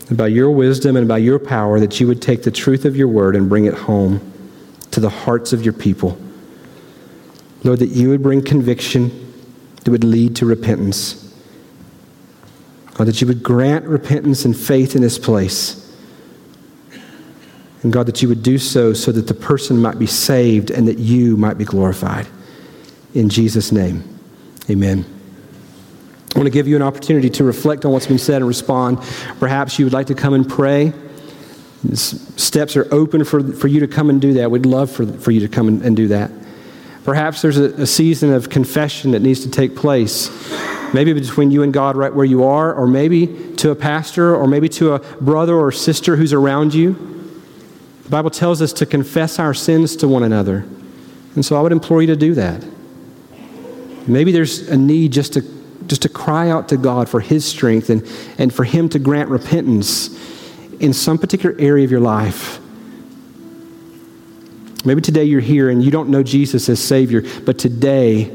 And 0.09 0.17
by 0.17 0.27
your 0.27 0.51
wisdom 0.51 0.97
and 0.97 1.07
by 1.07 1.19
your 1.19 1.39
power, 1.39 1.79
that 1.79 1.99
you 1.99 2.07
would 2.07 2.21
take 2.21 2.43
the 2.43 2.51
truth 2.51 2.83
of 2.83 2.95
your 2.95 3.07
word 3.07 3.35
and 3.35 3.47
bring 3.47 3.65
it 3.65 3.75
home 3.75 4.19
to 4.91 4.99
the 4.99 5.09
hearts 5.09 5.53
of 5.53 5.63
your 5.63 5.73
people. 5.73 6.19
Lord, 7.63 7.79
that 7.79 7.89
you 7.89 8.09
would 8.09 8.23
bring 8.23 8.43
conviction 8.43 9.33
that 9.83 9.91
would 9.91 10.03
lead 10.03 10.35
to 10.37 10.45
repentance. 10.45 11.33
God, 12.95 13.07
that 13.07 13.21
you 13.21 13.27
would 13.27 13.43
grant 13.43 13.85
repentance 13.85 14.45
and 14.45 14.57
faith 14.57 14.95
in 14.95 15.01
this 15.01 15.19
place. 15.19 15.85
And 17.83 17.93
God, 17.93 18.07
that 18.07 18.21
you 18.21 18.27
would 18.27 18.43
do 18.43 18.57
so 18.57 18.93
so 18.93 19.11
that 19.11 19.27
the 19.27 19.33
person 19.33 19.77
might 19.77 19.99
be 19.99 20.07
saved 20.07 20.69
and 20.71 20.87
that 20.87 20.97
you 20.97 21.37
might 21.37 21.57
be 21.57 21.65
glorified. 21.65 22.27
In 23.13 23.29
Jesus' 23.29 23.71
name, 23.71 24.19
amen. 24.69 25.18
Want 26.39 26.47
to 26.47 26.51
give 26.51 26.69
you 26.69 26.77
an 26.77 26.81
opportunity 26.81 27.29
to 27.31 27.43
reflect 27.43 27.83
on 27.83 27.91
what's 27.91 28.07
been 28.07 28.17
said 28.17 28.37
and 28.37 28.47
respond. 28.47 28.99
Perhaps 29.41 29.77
you 29.77 29.83
would 29.85 29.91
like 29.91 30.07
to 30.07 30.15
come 30.15 30.33
and 30.33 30.47
pray. 30.47 30.93
Steps 31.93 32.77
are 32.77 32.87
open 32.93 33.25
for, 33.25 33.43
for 33.51 33.67
you 33.67 33.81
to 33.81 33.89
come 33.89 34.09
and 34.09 34.21
do 34.21 34.35
that. 34.35 34.49
We'd 34.49 34.65
love 34.65 34.89
for, 34.89 35.05
for 35.05 35.31
you 35.31 35.41
to 35.41 35.49
come 35.49 35.67
and, 35.67 35.81
and 35.81 35.97
do 35.97 36.07
that. 36.07 36.31
Perhaps 37.03 37.41
there's 37.41 37.57
a, 37.57 37.65
a 37.81 37.85
season 37.85 38.31
of 38.31 38.49
confession 38.49 39.11
that 39.11 39.21
needs 39.21 39.41
to 39.41 39.51
take 39.51 39.75
place. 39.75 40.29
Maybe 40.93 41.11
between 41.11 41.51
you 41.51 41.61
and 41.61 41.73
God 41.73 41.97
right 41.97 42.15
where 42.15 42.23
you 42.23 42.45
are, 42.45 42.73
or 42.73 42.87
maybe 42.87 43.27
to 43.57 43.71
a 43.71 43.75
pastor, 43.75 44.33
or 44.33 44.47
maybe 44.47 44.69
to 44.69 44.93
a 44.93 44.99
brother 45.19 45.57
or 45.57 45.73
sister 45.73 46.15
who's 46.15 46.31
around 46.31 46.73
you. 46.73 46.93
The 48.03 48.09
Bible 48.09 48.29
tells 48.29 48.61
us 48.61 48.71
to 48.71 48.85
confess 48.85 49.39
our 49.39 49.53
sins 49.53 49.93
to 49.97 50.07
one 50.07 50.23
another. 50.23 50.65
And 51.35 51.45
so 51.45 51.57
I 51.57 51.61
would 51.61 51.73
implore 51.73 51.99
you 51.99 52.07
to 52.07 52.15
do 52.15 52.33
that. 52.35 52.65
Maybe 54.07 54.31
there's 54.31 54.69
a 54.69 54.77
need 54.77 55.11
just 55.11 55.33
to, 55.33 55.58
just 55.89 56.03
to 56.03 56.09
cry 56.09 56.49
out 56.49 56.69
to 56.69 56.77
God 56.77 57.09
for 57.09 57.19
His 57.19 57.43
strength 57.43 57.89
and, 57.89 58.07
and 58.37 58.53
for 58.53 58.63
Him 58.63 58.87
to 58.89 58.99
grant 58.99 59.29
repentance 59.29 60.17
in 60.79 60.93
some 60.93 61.17
particular 61.17 61.55
area 61.59 61.83
of 61.83 61.91
your 61.91 61.99
life. 61.99 62.59
Maybe 64.85 65.01
today 65.01 65.25
you're 65.25 65.41
here 65.41 65.69
and 65.69 65.83
you 65.83 65.91
don't 65.91 66.09
know 66.09 66.23
Jesus 66.23 66.69
as 66.69 66.81
Savior, 66.81 67.23
but 67.45 67.59
today 67.59 68.31